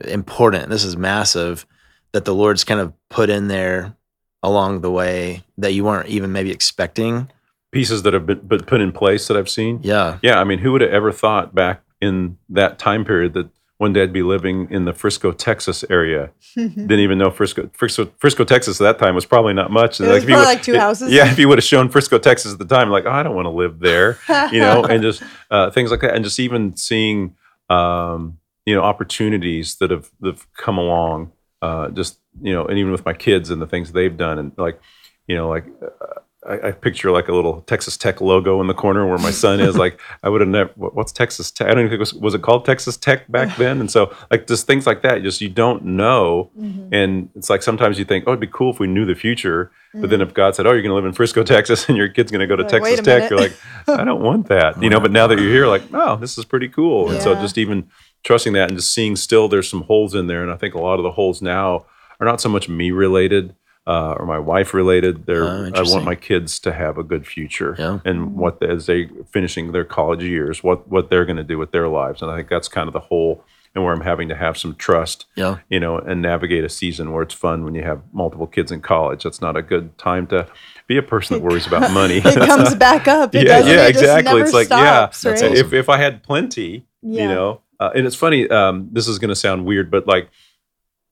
important, 0.07 0.71
this 0.71 0.85
is 0.85 0.97
massive, 0.97 1.67
that 2.13 2.25
the 2.25 2.35
Lord's 2.35 2.65
kind 2.65 2.81
of 2.81 2.93
put 3.11 3.31
in 3.31 3.49
there 3.49 3.97
along 4.43 4.81
the 4.81 4.91
way 4.91 5.43
that 5.59 5.73
you 5.73 5.85
weren't 5.85 6.09
even 6.09 6.33
maybe 6.33 6.51
expecting? 6.51 7.31
Pieces 7.75 8.03
that 8.05 8.15
have 8.15 8.25
been, 8.25 8.41
been 8.47 8.63
put 8.65 8.81
in 8.81 8.93
place 8.93 9.29
that 9.29 9.37
I've 9.37 9.49
seen. 9.51 9.81
Yeah, 9.83 10.19
Yeah, 10.23 10.41
I 10.41 10.45
mean, 10.45 10.61
who 10.61 10.73
would 10.73 10.81
have 10.81 10.91
ever 10.91 11.13
thought 11.13 11.55
back 11.55 11.83
in 12.01 12.39
that 12.49 12.79
time 12.79 13.05
period 13.05 13.35
that 13.35 13.49
one 13.79 13.93
day 13.93 14.05
I'd 14.05 14.13
be 14.13 14.23
living 14.23 14.69
in 14.71 14.85
the 14.85 14.93
Frisco, 14.93 15.33
Texas 15.33 15.85
area? 15.91 16.31
Didn't 16.55 17.01
even 17.01 17.19
know 17.19 17.31
Frisco, 17.31 17.69
Frisco, 17.75 18.11
Frisco, 18.19 18.45
Texas 18.45 18.81
at 18.81 18.85
that 18.85 19.05
time 19.05 19.15
was 19.17 19.27
probably 19.27 19.53
not 19.53 19.71
much. 19.73 20.01
It 20.01 20.07
was 20.07 20.23
if 20.23 20.29
you 20.29 20.37
probably 20.37 20.47
would- 20.47 20.55
like 20.55 20.63
two 20.63 20.75
it- 20.75 20.81
houses. 20.81 21.13
Yeah, 21.13 21.31
if 21.31 21.39
you 21.39 21.49
would 21.49 21.59
have 21.59 21.65
shown 21.65 21.89
Frisco, 21.89 22.19
Texas 22.19 22.53
at 22.53 22.59
the 22.61 22.65
time, 22.65 22.89
like, 22.91 23.05
oh, 23.07 23.11
I 23.11 23.23
don't 23.25 23.35
want 23.35 23.47
to 23.47 23.51
live 23.51 23.81
there, 23.81 24.19
you 24.53 24.61
know, 24.61 24.85
and 24.89 25.03
just 25.03 25.23
uh, 25.51 25.71
things 25.73 25.91
like 25.91 26.01
that, 26.03 26.15
and 26.15 26.25
just 26.25 26.39
even 26.39 26.77
seeing, 26.77 27.35
um, 27.69 28.39
you 28.65 28.75
know, 28.77 28.83
opportunities 28.83 29.75
that 29.81 29.91
have 29.91 30.11
that 30.21 30.35
have 30.37 30.53
come 30.55 30.79
along, 30.79 31.33
uh, 31.61 31.89
just 31.91 32.21
you 32.41 32.53
know, 32.53 32.65
and 32.67 32.79
even 32.79 32.93
with 32.93 33.05
my 33.05 33.13
kids 33.15 33.51
and 33.51 33.61
the 33.61 33.67
things 33.67 33.91
they've 33.93 34.17
done, 34.17 34.39
and 34.39 34.53
like, 34.57 34.81
you 35.27 35.35
know, 35.37 35.49
like. 35.49 35.67
Uh, 35.83 36.21
I, 36.47 36.69
I 36.69 36.73
picture 36.73 37.11
like 37.11 37.29
a 37.29 37.33
little 37.35 37.63
Texas 37.63 37.97
Tech 37.97 38.21
logo 38.21 38.61
in 38.61 38.67
the 38.67 38.75
corner 38.75 39.07
where 39.09 39.19
my 39.19 39.31
son 39.31 39.61
is. 39.61 39.77
Like 39.77 40.01
I 40.23 40.29
would 40.29 40.41
have 40.41 40.49
never. 40.51 40.71
what- 40.77 40.95
What's 40.95 41.13
Texas 41.13 41.51
Tech? 41.51 41.67
I 41.69 41.71
don't 41.71 41.81
even 41.81 41.91
think 41.91 41.97
it 41.97 42.01
was 42.01 42.15
was 42.15 42.35
it 42.35 42.43
called 42.43 42.65
Texas 42.65 42.97
Tech 42.97 43.31
back 43.31 43.57
then. 43.57 43.81
And 43.81 43.91
so 43.91 44.15
like 44.31 44.47
just 44.47 44.67
things 44.67 44.87
like 44.87 45.03
that. 45.03 45.23
Just 45.23 45.41
you 45.41 45.49
don't 45.49 45.85
know, 45.85 46.51
Mm-hmm. 46.59 46.95
and 46.95 47.29
it's 47.35 47.51
like 47.51 47.63
sometimes 47.63 47.99
you 47.99 48.05
think, 48.05 48.25
oh, 48.27 48.31
it'd 48.33 48.41
be 48.41 48.47
cool 48.47 48.71
if 48.73 48.79
we 48.79 48.87
knew 48.87 49.05
the 49.05 49.15
future. 49.15 49.71
But 49.93 49.99
Mm-hmm. 50.01 50.11
then 50.11 50.21
if 50.23 50.35
God 50.35 50.55
said, 50.57 50.67
oh, 50.67 50.73
you're 50.73 50.83
going 50.83 50.91
to 50.91 50.95
live 50.97 51.05
in 51.05 51.13
Frisco, 51.13 51.43
Texas, 51.55 51.89
and 51.89 51.97
your 51.97 52.09
kid's 52.09 52.31
going 52.33 52.41
to 52.41 52.47
go 52.49 52.57
to 52.57 52.63
Like, 52.65 52.83
Texas 52.83 53.05
Tech, 53.05 53.31
you're 53.31 53.39
like, 53.39 53.57
I 53.87 54.05
don't 54.05 54.23
want 54.23 54.49
that, 54.55 54.83
you 54.83 54.91
know. 54.91 54.99
But 55.01 55.13
now 55.13 55.27
that 55.29 55.39
you're 55.39 55.53
here, 55.53 55.67
like, 55.69 55.83
oh, 55.93 56.17
this 56.17 56.37
is 56.37 56.45
pretty 56.45 56.69
cool. 56.69 57.11
And 57.11 57.23
so 57.23 57.35
just 57.37 57.59
even 57.59 57.89
trusting 58.25 58.55
that 58.55 58.71
and 58.71 58.79
just 58.79 58.93
seeing 58.93 59.15
still 59.17 59.49
there's 59.49 59.69
some 59.69 59.83
holes 59.83 60.15
in 60.15 60.27
there, 60.27 60.43
and 60.43 60.51
I 60.53 60.57
think 60.57 60.75
a 60.75 60.81
lot 60.81 60.99
of 60.99 61.03
the 61.05 61.13
holes 61.13 61.41
now 61.43 61.87
are 62.21 62.27
not 62.27 62.41
so 62.41 62.49
much 62.49 62.69
me 62.69 62.91
related. 62.91 63.55
Uh, 63.87 64.15
or 64.19 64.25
my 64.25 64.39
wife 64.39 64.73
related. 64.73 65.27
They're, 65.27 65.45
Oh, 65.45 65.71
I 65.75 65.83
want 65.83 66.05
my 66.07 66.15
kids 66.15 66.59
to 66.61 66.73
have 66.73 66.97
a 66.97 67.03
good 67.03 67.27
future 67.27 67.77
Yeah. 67.79 67.99
and 68.07 68.35
what 68.35 68.63
as 68.63 68.87
they 68.87 69.11
finishing 69.31 69.73
their 69.73 69.85
college 69.85 70.23
years, 70.23 70.63
what 70.65 70.89
what 70.89 71.11
they're 71.11 71.27
going 71.27 71.37
to 71.37 71.45
do 71.45 71.59
with 71.59 71.71
their 71.71 71.87
lives. 71.89 72.23
And 72.23 72.31
I 72.31 72.37
think 72.37 72.49
that's 72.49 72.67
kind 72.69 72.87
of 72.89 72.95
the 72.95 73.01
whole 73.11 73.45
and 73.75 73.85
where 73.85 73.93
I'm 73.93 74.03
having 74.03 74.29
to 74.29 74.37
have 74.37 74.57
some 74.57 74.75
trust, 74.77 75.27
yeah, 75.35 75.59
you 75.69 75.81
know, 75.81 75.99
and 75.99 76.23
navigate 76.23 76.65
a 76.65 76.69
season 76.69 77.13
where 77.13 77.23
it's 77.25 77.35
fun 77.35 77.63
when 77.65 77.75
you 77.75 77.83
have 77.83 78.01
multiple 78.13 78.47
kids 78.47 78.71
in 78.73 78.81
college. 78.81 79.25
That's 79.25 79.41
not 79.43 79.55
a 79.57 79.63
good 79.63 79.99
time 79.99 80.27
to 80.29 80.47
be 80.87 80.97
a 80.97 81.03
person 81.03 81.37
that 81.37 81.43
worries 81.43 81.67
about 81.67 81.91
money. 82.03 82.19
it 82.25 82.49
comes 82.49 82.75
back 82.89 83.07
up. 83.09 83.35
It 83.35 83.47
yeah, 83.49 83.59
yeah, 83.59 83.85
it 83.87 83.91
exactly. 83.91 84.41
It's 84.41 84.53
like 84.55 84.67
stops, 84.69 85.25
yeah, 85.25 85.31
right? 85.33 85.41
That's 85.41 85.61
if 85.61 85.73
if 85.75 85.89
I 85.91 85.99
had 85.99 86.23
plenty, 86.23 86.87
you 87.03 87.27
know, 87.29 87.61
uh, 87.81 87.91
and 87.95 88.07
it's 88.07 88.17
funny. 88.17 88.49
Um, 88.49 88.89
this 88.93 89.09
is 89.09 89.19
going 89.19 89.29
to 89.31 89.37
sound 89.37 89.67
weird, 89.67 89.91
but 89.91 90.07
like 90.07 90.31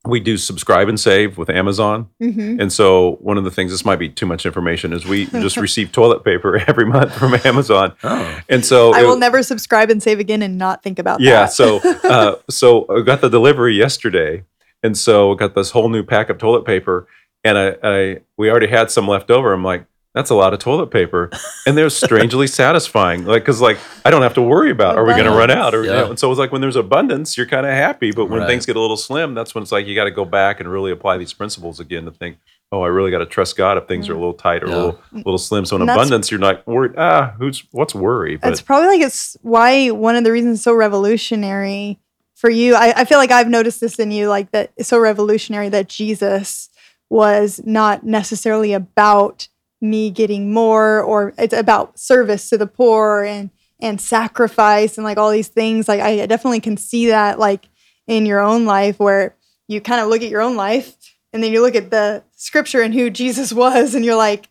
we 0.04 0.18
do 0.18 0.36
subscribe 0.36 0.88
and 0.88 0.98
save 0.98 1.38
with 1.38 1.48
Amazon. 1.48 2.08
Mhm. 2.20 2.60
And 2.60 2.72
so 2.72 3.18
one 3.20 3.38
of 3.38 3.44
the 3.44 3.52
things, 3.52 3.70
this 3.70 3.84
might 3.84 4.00
be 4.00 4.08
too 4.08 4.26
much 4.26 4.44
information, 4.44 4.92
is 4.92 5.04
we 5.06 5.26
just 5.26 5.56
receive 5.68 5.92
toilet 5.92 6.24
paper 6.24 6.56
every 6.66 6.84
month 6.86 7.14
from 7.14 7.34
Amazon. 7.44 7.92
oh, 8.02 8.40
And 8.48 8.64
so 8.66 8.92
I 8.92 9.02
it- 9.02 9.06
will 9.06 9.16
never 9.18 9.42
subscribe 9.44 9.90
and 9.90 10.02
save 10.02 10.18
again 10.18 10.42
and 10.42 10.58
not 10.58 10.82
think 10.82 10.98
about 10.98 11.20
yeah, 11.20 11.42
that. 11.44 11.52
so 11.52 11.78
uh, 12.04 12.36
so 12.50 12.86
I 12.88 13.02
got 13.02 13.20
the 13.20 13.28
delivery 13.30 13.74
yesterday, 13.76 14.42
and 14.82 14.98
so 14.98 15.34
got 15.36 15.54
this 15.54 15.70
whole 15.70 15.88
new 15.88 16.02
pack 16.02 16.30
of 16.30 16.38
toilet 16.38 16.64
paper, 16.64 17.06
and 17.44 17.56
I, 17.56 17.76
I 17.84 18.18
we 18.36 18.50
already 18.50 18.66
had 18.66 18.90
some 18.90 19.06
left 19.06 19.30
over. 19.30 19.52
I'm 19.52 19.62
like, 19.62 19.84
that's 20.14 20.30
a 20.30 20.34
lot 20.34 20.52
of 20.52 20.58
toilet 20.58 20.88
paper, 20.90 21.30
and 21.66 21.76
they're 21.76 21.88
strangely 21.90 22.46
satisfying, 22.62 23.24
like 23.24 23.42
because 23.42 23.60
like 23.60 23.78
I 24.04 24.10
don't 24.10 24.22
have 24.22 24.34
to 24.34 24.42
worry 24.42 24.70
about 24.70 24.96
are 24.96 25.04
we 25.04 25.14
going 25.14 25.24
to 25.26 25.30
run 25.32 25.50
out, 25.50 25.74
or 25.74 25.84
you 25.84 25.90
know, 25.90 26.10
and 26.10 26.18
so 26.18 26.30
it's 26.30 26.38
like 26.38 26.52
when 26.52 26.60
there's 26.60 26.76
abundance, 26.76 27.36
you're 27.36 27.46
kind 27.46 27.66
of 27.66 27.72
happy, 27.72 28.12
but 28.12 28.26
when 28.26 28.40
Right. 28.40 28.46
things 28.48 28.66
get 28.66 28.76
a 28.76 28.80
little 28.80 28.96
slim, 28.96 29.34
that's 29.34 29.54
when 29.54 29.62
it's 29.62 29.72
like 29.72 29.86
you 29.86 29.94
got 29.94 30.04
to 30.04 30.10
go 30.10 30.24
back 30.24 30.60
and 30.60 30.70
really 30.70 30.90
apply 30.92 31.16
these 31.18 31.32
principles 31.32 31.80
again 31.80 32.04
to 32.04 32.10
think. 32.10 32.38
Oh, 32.74 32.80
I 32.80 32.86
really 32.88 33.10
got 33.10 33.18
to 33.18 33.26
trust 33.26 33.58
God 33.58 33.76
if 33.76 33.86
things 33.86 34.08
are 34.08 34.12
a 34.14 34.16
little 34.18 34.32
tight 34.32 34.62
or 34.62 34.68
Yeah. 34.68 34.74
a 34.74 34.76
little, 34.76 35.00
little 35.12 35.38
slim. 35.38 35.66
So 35.66 35.76
in 35.76 35.82
abundance, 35.82 36.30
you're 36.30 36.40
not 36.40 36.66
worried. 36.66 36.92
Ah, 36.96 37.34
who's 37.38 37.64
what's 37.70 37.94
worry? 37.94 38.36
But 38.36 38.48
It's 38.52 38.62
probably 38.62 38.88
like 38.88 39.02
it's 39.02 39.36
why 39.42 39.90
one 39.90 40.16
of 40.16 40.24
the 40.24 40.32
reasons 40.32 40.62
so 40.62 40.72
revolutionary 40.72 41.98
for 42.34 42.48
you. 42.48 42.74
I, 42.74 42.92
I 43.00 43.04
feel 43.04 43.18
like 43.18 43.30
I've 43.30 43.48
noticed 43.48 43.80
this 43.82 43.98
in 43.98 44.10
you, 44.10 44.28
like 44.28 44.50
that 44.52 44.72
it's 44.78 44.88
so 44.88 44.98
revolutionary 44.98 45.68
that 45.68 45.88
Jesus 45.88 46.70
was 47.10 47.60
not 47.64 48.04
necessarily 48.04 48.72
about 48.72 49.48
me 49.82 50.10
getting 50.10 50.52
more 50.52 51.00
or 51.00 51.34
it's 51.36 51.52
about 51.52 51.98
service 51.98 52.48
to 52.48 52.56
the 52.56 52.66
poor 52.66 53.24
and 53.24 53.50
and 53.80 54.00
sacrifice 54.00 54.96
and 54.96 55.04
like 55.04 55.18
all 55.18 55.30
these 55.30 55.48
things. 55.48 55.88
Like 55.88 56.00
I 56.00 56.24
definitely 56.26 56.60
can 56.60 56.76
see 56.76 57.08
that 57.08 57.38
like 57.38 57.68
in 58.06 58.24
your 58.26 58.40
own 58.40 58.64
life 58.64 58.98
where 58.98 59.34
you 59.66 59.80
kind 59.80 60.00
of 60.00 60.08
look 60.08 60.22
at 60.22 60.28
your 60.30 60.40
own 60.40 60.56
life 60.56 60.94
and 61.32 61.42
then 61.42 61.52
you 61.52 61.60
look 61.60 61.74
at 61.74 61.90
the 61.90 62.22
scripture 62.36 62.82
and 62.82 62.94
who 62.94 63.10
Jesus 63.10 63.52
was 63.52 63.94
and 63.94 64.04
you're 64.04 64.16
like, 64.16 64.48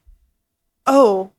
oh, 0.86 1.32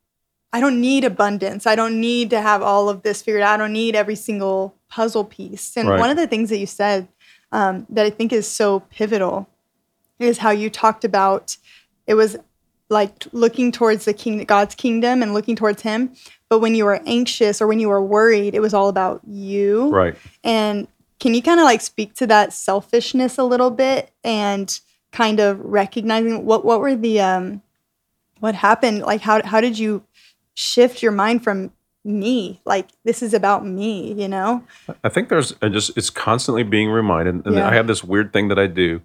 I 0.54 0.60
don't 0.60 0.80
need 0.80 1.04
abundance. 1.04 1.66
I 1.66 1.74
don't 1.74 2.00
need 2.00 2.30
to 2.30 2.40
have 2.40 2.62
all 2.62 2.88
of 2.88 3.02
this 3.02 3.22
figured 3.22 3.42
out. 3.42 3.54
I 3.54 3.56
don't 3.56 3.72
need 3.72 3.94
every 3.94 4.14
single 4.14 4.74
puzzle 4.88 5.24
piece. 5.24 5.76
And 5.76 5.88
Right. 5.88 5.98
one 5.98 6.10
of 6.10 6.16
the 6.16 6.26
things 6.26 6.50
that 6.50 6.58
you 6.58 6.66
said 6.66 7.08
um, 7.50 7.86
that 7.90 8.06
I 8.06 8.10
think 8.10 8.32
is 8.32 8.48
so 8.48 8.80
pivotal 8.80 9.48
is 10.18 10.38
how 10.38 10.50
you 10.50 10.70
talked 10.70 11.04
about 11.04 11.56
it 12.06 12.14
was 12.14 12.36
like 12.88 13.26
looking 13.32 13.72
towards 13.72 14.04
the 14.04 14.12
king, 14.12 14.44
God's 14.44 14.74
kingdom, 14.74 15.22
and 15.22 15.32
looking 15.34 15.56
towards 15.56 15.82
Him. 15.82 16.12
But 16.48 16.60
when 16.60 16.74
you 16.74 16.84
were 16.84 17.00
anxious 17.06 17.62
or 17.62 17.66
when 17.66 17.80
you 17.80 17.88
were 17.88 18.04
worried, 18.04 18.54
it 18.54 18.60
was 18.60 18.74
all 18.74 18.88
about 18.88 19.20
you. 19.26 19.88
right. 19.90 20.14
And 20.44 20.86
can 21.18 21.34
you 21.34 21.42
kind 21.42 21.60
of 21.60 21.64
like 21.64 21.80
speak 21.80 22.14
to 22.14 22.26
that 22.26 22.52
selfishness 22.52 23.38
a 23.38 23.44
little 23.44 23.70
bit 23.70 24.10
and 24.24 24.78
kind 25.12 25.40
of 25.40 25.60
recognizing 25.60 26.44
what 26.44 26.64
what 26.64 26.80
were 26.80 26.96
the 26.96 27.20
um 27.20 27.62
what 28.40 28.54
happened? 28.54 29.00
Like 29.02 29.20
how 29.20 29.42
how 29.44 29.60
did 29.60 29.78
you 29.78 30.02
shift 30.54 31.02
your 31.02 31.12
mind 31.12 31.44
from 31.44 31.70
me? 32.04 32.60
Like 32.64 32.88
this 33.04 33.22
is 33.22 33.32
about 33.32 33.64
me, 33.64 34.12
you 34.14 34.26
know? 34.28 34.64
I 35.04 35.08
think 35.08 35.28
there's 35.28 35.54
uh, 35.62 35.68
just 35.68 35.96
it's 35.96 36.10
constantly 36.10 36.64
being 36.64 36.90
reminded, 36.90 37.46
and 37.46 37.54
Yeah. 37.54 37.68
I 37.68 37.74
have 37.74 37.86
this 37.86 38.02
weird 38.02 38.32
thing 38.32 38.48
that 38.48 38.58
I 38.58 38.66
do 38.66 39.00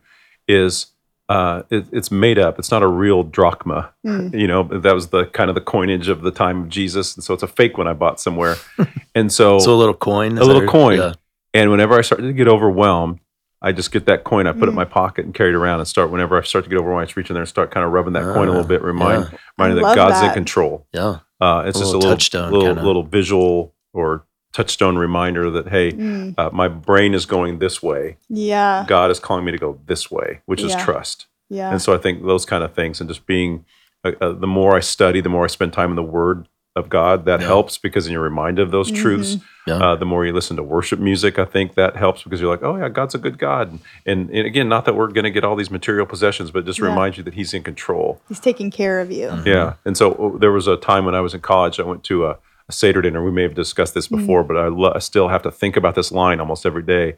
is 0.48 0.88
uh, 1.30 1.63
it, 1.70 1.86
it's 1.92 2.10
made 2.12 2.40
up. 2.40 2.58
It's 2.60 2.72
not 2.72 2.84
a 2.84 2.88
real 2.88 3.24
drachma. 3.24 3.92
Mm. 4.06 4.38
You 4.40 4.48
know, 4.48 4.63
that 4.63 4.94
was 4.94 5.08
the 5.10 5.26
kind 5.26 5.50
of 5.50 5.56
the 5.56 5.62
coinage 5.62 6.08
of 6.08 6.22
the 6.22 6.32
time 6.32 6.63
of 6.63 6.70
Jesus, 6.70 7.16
and 7.16 7.24
so 7.24 7.34
it's 7.34 7.44
a 7.44 7.48
fake 7.48 7.78
one 7.78 7.88
I 7.88 7.94
bought 7.94 8.20
somewhere. 8.20 8.56
and 9.16 9.32
so, 9.32 9.60
so 9.60 9.74
a 9.74 9.76
little 9.76 9.94
coin, 9.94 10.38
a 10.38 10.44
little 10.44 10.62
that- 10.62 10.70
coin. 10.70 11.00
Yeah. 11.00 11.13
and 11.54 11.70
whenever 11.72 11.98
I 11.98 12.02
start 12.02 12.22
to 12.22 12.32
get 12.34 12.48
overwhelmed, 12.48 13.20
I 13.62 13.72
just 13.72 13.92
get 13.92 14.06
that 14.06 14.24
coin. 14.24 14.46
I 14.48 14.52
put 14.54 14.63
it 14.63 14.68
in 14.68 14.72
Mm. 14.74 14.76
my 14.76 14.86
pocket 14.86 15.26
and 15.26 15.34
carry 15.34 15.50
it 15.50 15.56
around, 15.56 15.80
and 15.80 15.88
start 15.88 16.12
whenever 16.12 16.38
I 16.38 16.44
start 16.44 16.63
to 16.66 16.70
get 16.70 16.78
overwhelmed, 16.78 17.02
I 17.02 17.06
just 17.06 17.18
reach 17.18 17.30
in 17.30 17.34
there 17.34 17.42
and 17.42 17.50
start 17.50 17.72
kind 17.72 17.86
of 17.86 17.92
rubbing 17.92 18.13
that 18.13 18.24
coin 18.36 18.48
a 18.48 18.52
little 18.52 18.63
Ah, 18.66 18.68
bit, 18.68 18.82
remind 18.84 19.24
yeah. 19.32 19.38
reminding 19.58 19.78
that 19.78 19.84
love 19.84 19.96
God's 19.96 20.28
in 20.28 20.34
control. 20.34 20.86
Yeah. 20.94 21.20
Uh, 21.42 21.63
it's 21.66 21.78
A 21.78 21.82
just 21.82 21.94
a 21.94 21.98
little 21.98 22.00
little 22.02 22.12
touchstone 22.12 22.52
little 22.52 22.68
kinda. 22.70 22.84
little 22.84 23.04
visual 23.04 23.74
or 23.94 24.26
touchstone 24.58 24.98
reminder 24.98 25.52
that 25.52 25.67
hey, 25.70 25.91
Mm. 25.91 26.34
uh, 26.38 26.50
my 26.52 26.67
brain 26.67 27.13
is 27.13 27.26
going 27.28 27.60
this 27.60 27.84
way. 27.84 28.17
Yeah. 28.30 28.86
God 28.88 29.12
is 29.12 29.20
calling 29.20 29.46
me 29.46 29.52
to 29.52 29.58
go 29.58 29.80
this 29.86 30.10
way, 30.10 30.41
which 30.48 30.62
is 30.63 30.76
trust. 30.76 31.28
Yeah. 31.50 31.72
And 31.72 31.82
so 31.82 31.93
I 31.93 31.98
think 32.00 32.26
those 32.26 32.46
kind 32.46 32.63
of 32.63 32.74
things 32.74 33.00
and 33.00 33.08
just 33.10 33.26
being 33.28 33.65
uh, 34.04 34.12
uh, 34.22 34.32
the 34.34 34.48
more 34.48 34.76
I 34.76 34.80
study, 34.82 35.22
the 35.22 35.30
more 35.30 35.43
I 35.43 35.48
spend 35.48 35.74
time 35.74 35.89
in 35.91 35.96
the 35.96 36.04
Word 36.04 36.48
of 36.76 36.89
God. 36.89 37.26
That 37.26 37.39
Yeah. 37.41 37.48
helps 37.48 37.78
because 37.80 38.06
then 38.06 38.13
you're 38.13 38.22
reminded 38.34 38.62
of 38.62 38.72
those 38.72 38.91
truths. 38.91 39.38
Yeah. 39.65 39.76
Uh, 39.84 39.96
the 39.96 40.06
more 40.06 40.24
you 40.26 40.32
listen 40.34 40.56
to 40.58 40.63
worship 40.63 41.00
music, 41.00 41.39
I 41.39 41.46
think 41.46 41.74
that 41.74 41.96
helps 41.96 42.22
because 42.24 42.39
you're 42.39 42.52
like, 42.52 42.62
oh 42.63 42.76
yeah, 42.78 42.89
God's 42.89 43.15
a 43.15 43.17
good 43.17 43.38
God. 43.39 43.80
And, 44.06 44.30
and 44.30 44.46
again, 44.46 44.70
not 44.70 44.86
that 44.86 44.96
we're 44.96 45.08
going 45.08 45.24
to 45.26 45.32
get 45.32 45.43
all 45.43 45.56
these 45.56 45.72
material 45.72 46.06
possessions, 46.06 46.52
but 46.52 46.65
just 46.65 46.80
Yeah. 46.80 46.86
reminds 46.89 47.17
you 47.17 47.24
that 47.24 47.34
He's 47.34 47.54
in 47.54 47.63
control. 47.63 48.22
He's 48.28 48.39
taking 48.39 48.70
care 48.72 49.00
of 49.00 49.12
you. 49.12 49.28
Yeah. 49.46 49.74
And 49.86 49.96
so 49.98 50.06
uh, 50.13 50.38
there 50.38 50.52
was 50.52 50.67
a 50.67 50.78
time 50.78 51.04
when 51.06 51.15
I 51.15 51.22
was 51.22 51.34
in 51.34 51.41
college, 51.41 51.80
I 51.80 51.84
went 51.84 52.04
to 52.06 52.26
a, 52.28 52.38
a 52.70 52.74
Seder 52.74 53.02
dinner. 53.02 53.24
We 53.24 53.32
may 53.32 53.44
have 53.44 53.56
discussed 53.56 53.94
this 53.94 54.08
before, 54.08 54.44
but 54.44 54.58
I, 54.58 54.68
lo- 54.68 54.94
I 54.96 55.00
still 55.00 55.30
have 55.30 55.42
to 55.44 55.52
think 55.52 55.78
about 55.78 55.96
this 55.96 56.12
line 56.12 56.40
almost 56.40 56.66
every 56.66 56.84
day 56.84 57.16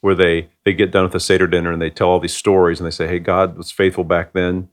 where 0.00 0.14
they, 0.14 0.48
they 0.64 0.72
get 0.72 0.90
done 0.90 1.04
with 1.04 1.12
the 1.12 1.20
Seder 1.20 1.46
dinner 1.46 1.72
and 1.72 1.80
they 1.80 1.90
tell 1.90 2.08
all 2.08 2.20
these 2.20 2.36
stories 2.36 2.80
and 2.80 2.86
they 2.86 2.90
say, 2.90 3.06
hey, 3.06 3.18
God 3.18 3.56
was 3.56 3.70
faithful 3.70 4.04
back 4.04 4.32
then. 4.32 4.68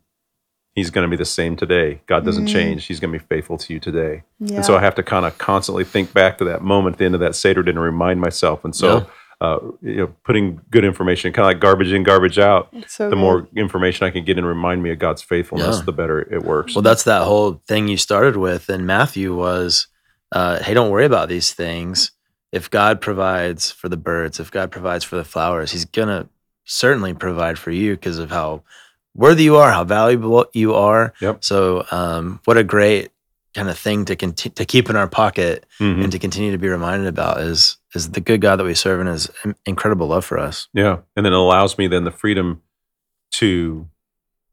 He's 0.74 0.90
going 0.92 1.06
to 1.06 1.10
be 1.10 1.18
the 1.18 1.26
same 1.26 1.56
today. 1.56 2.02
God 2.06 2.24
doesn't 2.24 2.46
change. 2.48 2.86
He's 2.86 3.00
going 3.00 3.12
to 3.12 3.18
be 3.18 3.26
faithful 3.26 3.58
to 3.58 3.74
you 3.74 3.80
today. 3.80 4.24
Yeah. 4.40 4.58
And 4.58 4.66
so 4.66 4.78
I 4.78 4.80
have 4.82 4.94
to 4.96 5.04
kind 5.04 5.26
of 5.26 5.36
constantly 5.40 5.84
think 5.84 6.14
back 6.14 6.38
to 6.38 6.44
that 6.46 6.62
moment 6.62 6.96
at 6.96 7.00
the 7.00 7.06
end 7.06 7.16
of 7.16 7.20
that 7.22 7.36
Seder 7.36 7.64
dinner, 7.64 7.82
remind 7.82 8.22
myself. 8.22 8.64
And 8.64 8.76
so, 8.76 9.10
uh, 9.42 9.58
you 9.82 9.96
know, 9.96 10.14
putting 10.24 10.62
good 10.70 10.86
information, 10.86 11.34
kind 11.34 11.48
of 11.48 11.54
like 11.56 11.60
garbage 11.62 11.92
in, 11.92 12.04
garbage 12.04 12.38
out. 12.38 12.72
so 12.88 13.06
the 13.10 13.16
good. 13.16 13.20
more 13.20 13.48
information 13.56 14.06
I 14.06 14.12
can 14.12 14.24
get 14.24 14.38
and 14.38 14.46
remind 14.46 14.84
me 14.84 14.92
of 14.92 15.00
God's 15.00 15.24
faithfulness, 15.24 15.78
Yeah. 15.78 15.84
the 15.86 15.94
better 15.94 16.22
it 16.32 16.44
works. 16.44 16.76
Well, 16.76 16.84
that's 16.84 17.04
that 17.06 17.24
whole 17.24 17.60
thing 17.68 17.88
you 17.88 17.98
started 17.98 18.38
with 18.38 18.70
in 18.70 18.86
Matthew 18.86 19.36
was, 19.36 19.88
uh, 20.32 20.62
hey, 20.64 20.74
don't 20.74 20.92
worry 20.92 21.06
about 21.06 21.30
these 21.30 21.54
things. 21.54 22.12
If 22.52 22.70
God 22.70 23.02
provides 23.02 23.72
for 23.72 23.90
the 23.90 23.98
birds, 23.98 24.40
if 24.40 24.52
God 24.52 24.72
provides 24.72 25.04
for 25.04 25.16
the 25.18 25.24
flowers, 25.26 25.72
He's 25.72 25.86
gonna 25.86 26.30
certainly 26.66 27.14
provide 27.14 27.58
for 27.60 27.72
you 27.72 27.96
because 27.96 28.20
of 28.20 28.30
how 28.32 28.64
worthy 29.16 29.44
you 29.44 29.56
are, 29.58 29.72
how 29.72 29.84
valuable 29.84 30.46
you 30.54 30.74
are. 30.76 31.14
Yep. 31.22 31.44
So, 31.44 31.86
um, 31.92 32.40
what 32.46 32.58
a 32.58 32.64
great 32.64 33.12
kind 33.54 33.70
of 33.70 33.78
thing 33.78 34.06
to 34.06 34.16
conti- 34.16 34.50
to 34.52 34.66
keep 34.66 34.90
in 34.90 34.96
our 34.96 35.08
pocket 35.08 35.66
Mhm. 35.80 36.04
and 36.04 36.12
to 36.12 36.20
continue 36.20 36.52
to 36.52 36.58
be 36.58 36.68
reminded 36.70 37.08
about 37.08 37.40
is 37.40 37.78
is 37.96 38.12
the 38.12 38.22
good 38.22 38.42
God 38.42 38.58
that 38.58 38.64
we 38.66 38.76
serve 38.76 39.00
and 39.00 39.10
His 39.10 39.30
incredible 39.66 40.08
love 40.08 40.24
for 40.26 40.38
us. 40.38 40.68
Yeah. 40.74 40.98
And 41.16 41.26
then 41.26 41.34
it 41.34 41.38
allows 41.40 41.78
me 41.78 41.88
then 41.88 42.04
the 42.04 42.12
freedom 42.12 42.62
to 43.36 43.88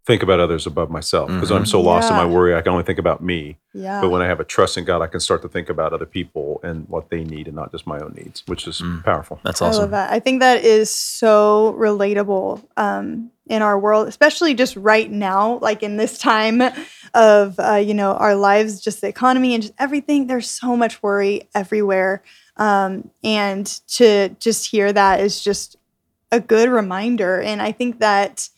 think 0.07 0.23
about 0.23 0.39
others 0.39 0.67
above 0.67 0.91
myself 0.91 1.29
because 1.31 1.51
I'm 1.51 1.65
so 1.65 1.81
lost 1.81 2.11
in 2.11 2.17
my 2.17 2.27
worry. 2.27 2.55
I 2.55 2.61
can 2.61 2.73
only 2.73 2.85
think 2.85 2.99
about 2.99 3.23
me. 3.23 3.57
yeah. 3.73 4.03
But 4.03 4.11
when 4.11 4.21
I 4.21 4.27
have 4.27 4.39
a 4.39 4.45
trust 4.45 4.77
in 4.77 4.85
God, 4.85 5.01
I 5.01 5.07
can 5.07 5.19
start 5.21 5.41
to 5.43 5.49
think 5.49 5.71
about 5.71 5.93
other 5.95 6.05
people 6.05 6.61
and 6.63 6.87
what 6.89 7.09
they 7.09 7.25
need 7.25 7.47
and 7.47 7.57
not 7.57 7.73
just 7.73 7.87
my 7.87 7.99
own 7.99 8.13
needs, 8.15 8.43
which 8.47 8.67
is 8.69 8.81
Mm. 8.83 9.03
powerful. 9.03 9.41
That's 9.43 9.63
I 9.63 9.67
love 9.67 9.75
awesome. 9.77 9.91
that. 9.93 10.13
I 10.13 10.21
think 10.21 10.41
that 10.41 10.63
is 10.63 10.91
so 10.91 11.75
relatable 11.79 12.63
um, 12.77 13.31
in 13.47 13.63
our 13.63 13.79
world, 13.79 14.07
especially 14.09 14.53
just 14.53 14.77
right 14.77 15.11
now, 15.11 15.59
like 15.63 15.83
in 15.83 15.97
this 15.97 16.19
time 16.19 16.61
of 17.15 17.59
uh, 17.59 17.75
you 17.77 17.95
know 17.95 18.13
our 18.13 18.35
lives, 18.35 18.81
just 18.83 19.01
the 19.01 19.09
economy 19.09 19.55
and 19.55 19.63
just 19.63 19.75
everything. 19.79 20.27
There's 20.27 20.51
so 20.51 20.77
much 20.77 21.03
worry 21.03 21.49
everywhere, 21.55 22.23
um, 22.59 23.11
and 23.23 23.67
to 23.97 24.29
just 24.39 24.67
hear 24.71 24.93
that 24.93 25.21
is 25.21 25.43
just 25.43 25.77
a 26.31 26.41
good 26.41 26.69
reminder. 26.69 27.41
And 27.41 27.63
I 27.63 27.73
think 27.73 28.01
that 28.01 28.51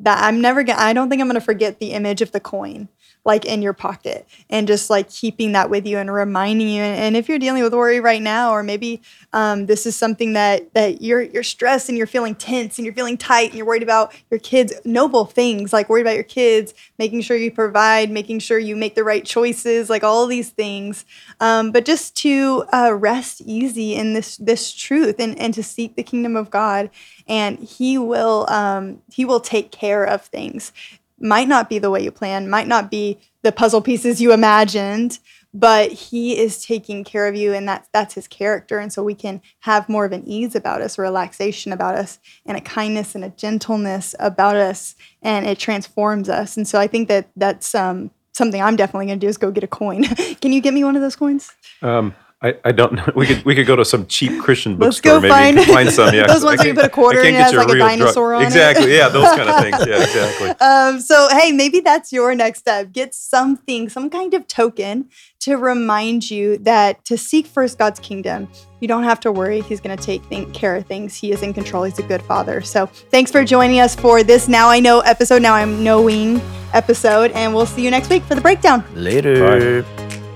that 0.00 0.22
I'm 0.22 0.40
never 0.40 0.62
gonna. 0.62 0.80
I 0.80 0.92
don't 0.92 1.10
think 1.10 1.22
I'm 1.22 1.28
gonna 1.28 1.40
forget 1.40 1.78
the 1.78 1.92
image 1.92 2.22
of 2.22 2.32
the 2.32 2.40
coin 2.40 2.88
like 3.24 3.44
in 3.44 3.60
your 3.62 3.72
pocket 3.72 4.26
and 4.48 4.66
just 4.66 4.88
like 4.88 5.10
keeping 5.10 5.52
that 5.52 5.68
with 5.68 5.86
you 5.86 5.98
and 5.98 6.12
reminding 6.12 6.68
you. 6.68 6.82
And, 6.82 7.10
if 7.20 7.28
you're 7.28 7.38
dealing 7.40 7.62
with 7.62 7.74
worry 7.74 8.00
right 8.00 8.22
now 8.22 8.52
or 8.52 8.62
maybe 8.62 9.02
um, 9.32 9.66
this 9.66 9.84
is 9.84 9.94
something 9.96 10.32
that 10.34 10.72
that 10.74 11.02
you're 11.02 11.20
you're 11.20 11.42
stressed 11.42 11.88
and 11.88 11.98
you're 11.98 12.06
feeling 12.06 12.34
tense 12.34 12.78
and 12.78 12.86
you're 12.86 12.94
feeling 12.94 13.18
tight 13.18 13.50
and 13.50 13.54
you're 13.58 13.66
worried 13.66 13.82
about 13.82 14.14
your 14.30 14.40
kids 14.40 14.72
noble 14.84 15.24
things 15.24 15.72
like 15.72 15.88
worried 15.88 16.02
about 16.02 16.14
your 16.14 16.22
kids 16.22 16.72
making 16.98 17.20
sure 17.20 17.36
you 17.36 17.50
provide 17.50 18.10
making 18.10 18.38
sure 18.38 18.58
you 18.58 18.74
make 18.74 18.94
the 18.94 19.04
right 19.04 19.24
choices 19.24 19.90
like 19.90 20.04
all 20.04 20.26
these 20.26 20.50
things. 20.50 21.04
Um, 21.40 21.72
but 21.72 21.84
just 21.84 22.16
to 22.18 22.64
uh, 22.72 22.94
rest 22.94 23.42
easy 23.42 23.94
in 23.96 24.14
this 24.14 24.36
this 24.38 24.72
truth 24.72 25.16
and 25.18 25.38
and 25.38 25.52
to 25.54 25.62
seek 25.62 25.96
the 25.96 26.02
kingdom 26.02 26.36
of 26.36 26.50
god. 26.50 26.90
And 27.28 27.58
he 27.58 27.98
will 27.98 28.46
um, 28.48 29.02
he 29.12 29.24
will 29.24 29.40
take 29.40 29.70
care 29.72 30.04
of 30.04 30.24
things 30.24 30.72
might 31.20 31.48
not 31.48 31.68
be 31.68 31.78
the 31.78 31.90
way 31.90 32.02
you 32.02 32.10
planned, 32.10 32.50
might 32.50 32.68
not 32.68 32.90
be 32.90 33.18
the 33.42 33.52
puzzle 33.52 33.80
pieces 33.80 34.20
you 34.20 34.32
imagined, 34.32 35.18
but 35.52 35.90
he 35.90 36.38
is 36.38 36.64
taking 36.64 37.02
care 37.02 37.26
of 37.26 37.34
you 37.34 37.52
and 37.52 37.68
that's 37.68 37.88
that's 37.92 38.14
his 38.14 38.28
character. 38.28 38.78
And 38.78 38.92
so 38.92 39.02
we 39.02 39.14
can 39.14 39.40
have 39.60 39.88
more 39.88 40.04
of 40.04 40.12
an 40.12 40.26
ease 40.26 40.54
about 40.54 40.80
us, 40.80 40.98
a 40.98 41.02
relaxation 41.02 41.72
about 41.72 41.96
us, 41.96 42.18
and 42.46 42.56
a 42.56 42.60
kindness 42.60 43.14
and 43.14 43.24
a 43.24 43.30
gentleness 43.30 44.14
about 44.18 44.56
us, 44.56 44.94
and 45.22 45.46
it 45.46 45.58
transforms 45.58 46.28
us. 46.28 46.56
And 46.56 46.66
so 46.66 46.78
I 46.78 46.86
think 46.86 47.08
that 47.08 47.28
that's 47.36 47.74
um, 47.74 48.10
something 48.32 48.62
I'm 48.62 48.76
definitely 48.76 49.06
gonna 49.06 49.18
do 49.18 49.28
is 49.28 49.36
go 49.36 49.50
get 49.50 49.64
a 49.64 49.68
coin. 49.68 50.04
can 50.40 50.52
you 50.52 50.60
get 50.60 50.74
me 50.74 50.84
one 50.84 50.96
of 50.96 51.02
those 51.02 51.16
coins? 51.16 51.52
Um, 51.82 52.14
I, 52.42 52.54
I 52.64 52.72
don't 52.72 52.94
know. 52.94 53.04
We 53.14 53.26
could 53.26 53.44
we 53.44 53.54
could 53.54 53.66
go 53.66 53.76
to 53.76 53.84
some 53.84 54.06
cheap 54.06 54.40
Christian 54.42 54.78
Let's 54.78 54.96
bookstore 55.00 55.20
go 55.20 55.28
maybe 55.28 55.58
and 55.58 55.66
find- 55.66 55.74
find 55.74 55.90
some. 55.90 56.14
Yeah, 56.14 56.26
Those 56.26 56.36
'cause 56.36 56.44
ones 56.44 56.58
where 56.60 56.68
you 56.68 56.74
put 56.74 56.84
a 56.86 56.88
quarter 56.88 57.20
I 57.20 57.26
it 57.26 57.34
has 57.34 57.52
like 57.52 57.68
a 57.68 57.72
real 57.72 57.76
drug- 57.86 57.98
dinosaur 57.98 58.34
on 58.34 58.42
it. 58.42 58.46
Exactly. 58.46 58.96
Yeah, 58.96 59.08
those 59.10 59.24
kind 59.36 59.48
of 59.50 59.60
things. 59.60 59.86
Yeah, 59.86 60.02
exactly. 60.02 60.48
Um, 60.66 61.00
so 61.00 61.28
hey, 61.32 61.52
maybe 61.52 61.80
that's 61.80 62.12
your 62.12 62.34
next 62.34 62.60
step. 62.60 62.92
Get 62.92 63.14
something, 63.14 63.90
some 63.90 64.08
kind 64.08 64.32
of 64.32 64.46
token 64.46 65.10
to 65.40 65.56
remind 65.56 66.30
you 66.30 66.56
that 66.58 67.04
to 67.06 67.18
seek 67.18 67.46
first 67.46 67.78
God's 67.78 68.00
kingdom, 68.00 68.48
you 68.80 68.88
don't 68.88 69.04
have 69.04 69.20
to 69.20 69.32
worry. 69.32 69.60
He's 69.60 69.80
going 69.80 69.96
to 69.96 70.02
take 70.02 70.22
think, 70.24 70.52
care 70.54 70.76
of 70.76 70.86
things. 70.86 71.14
He 71.16 71.32
is 71.32 71.42
in 71.42 71.52
control. 71.52 71.84
He's 71.84 71.98
a 71.98 72.02
good 72.02 72.22
father. 72.22 72.60
So 72.62 72.86
thanks 72.86 73.30
for 73.30 73.44
joining 73.44 73.80
us 73.80 73.94
for 73.94 74.22
this 74.22 74.48
Now 74.48 74.68
I 74.70 74.80
Know 74.80 75.00
episode. 75.00 75.42
Now 75.42 75.54
I'm 75.54 75.82
knowing 75.84 76.40
episode, 76.72 77.32
and 77.32 77.54
we'll 77.54 77.66
see 77.66 77.82
you 77.84 77.90
next 77.90 78.08
week 78.08 78.22
for 78.22 78.34
the 78.34 78.40
breakdown. 78.40 78.82
Later. 78.94 79.84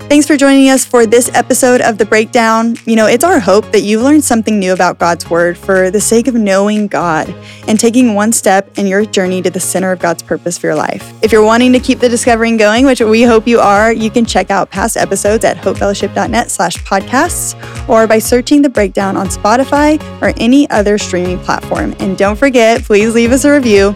Thanks 0.07 0.27
for 0.27 0.37
joining 0.37 0.69
us 0.69 0.85
for 0.85 1.07
this 1.07 1.31
episode 1.33 1.81
of 1.81 1.97
The 1.97 2.05
Breakdown. 2.05 2.75
You 2.85 2.95
know, 2.95 3.07
it's 3.07 3.23
our 3.23 3.39
hope 3.39 3.71
that 3.71 3.81
you've 3.81 4.03
learned 4.03 4.23
something 4.23 4.59
new 4.59 4.71
about 4.71 4.99
God's 4.99 5.27
Word 5.31 5.57
for 5.57 5.89
the 5.89 5.99
sake 5.99 6.27
of 6.27 6.35
knowing 6.35 6.85
God 6.85 7.27
and 7.67 7.79
taking 7.79 8.13
one 8.13 8.31
step 8.31 8.77
in 8.77 8.85
your 8.85 9.03
journey 9.03 9.41
to 9.41 9.49
the 9.49 9.59
center 9.59 9.91
of 9.91 9.97
God's 9.97 10.21
purpose 10.21 10.59
for 10.59 10.67
your 10.67 10.75
life. 10.75 11.11
If 11.23 11.31
you're 11.31 11.43
wanting 11.43 11.73
to 11.73 11.79
keep 11.79 11.99
the 11.99 12.07
discovering 12.07 12.55
going, 12.55 12.85
which 12.85 13.01
we 13.01 13.23
hope 13.23 13.47
you 13.47 13.59
are, 13.59 13.91
you 13.91 14.11
can 14.11 14.25
check 14.25 14.51
out 14.51 14.69
past 14.69 14.95
episodes 14.95 15.43
at 15.43 15.57
hopefellowship.net 15.57 16.51
slash 16.51 16.77
podcasts 16.83 17.89
or 17.89 18.05
by 18.05 18.19
searching 18.19 18.61
The 18.61 18.69
Breakdown 18.69 19.17
on 19.17 19.27
Spotify 19.27 19.99
or 20.21 20.35
any 20.37 20.69
other 20.69 20.99
streaming 20.99 21.39
platform. 21.39 21.95
And 21.97 22.15
don't 22.15 22.37
forget, 22.37 22.83
please 22.83 23.15
leave 23.15 23.31
us 23.31 23.43
a 23.43 23.51
review. 23.51 23.95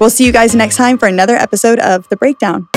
We'll 0.00 0.10
see 0.10 0.26
you 0.26 0.32
guys 0.32 0.56
next 0.56 0.76
time 0.76 0.98
for 0.98 1.06
another 1.06 1.36
episode 1.36 1.78
of 1.78 2.08
The 2.08 2.16
Breakdown. 2.16 2.68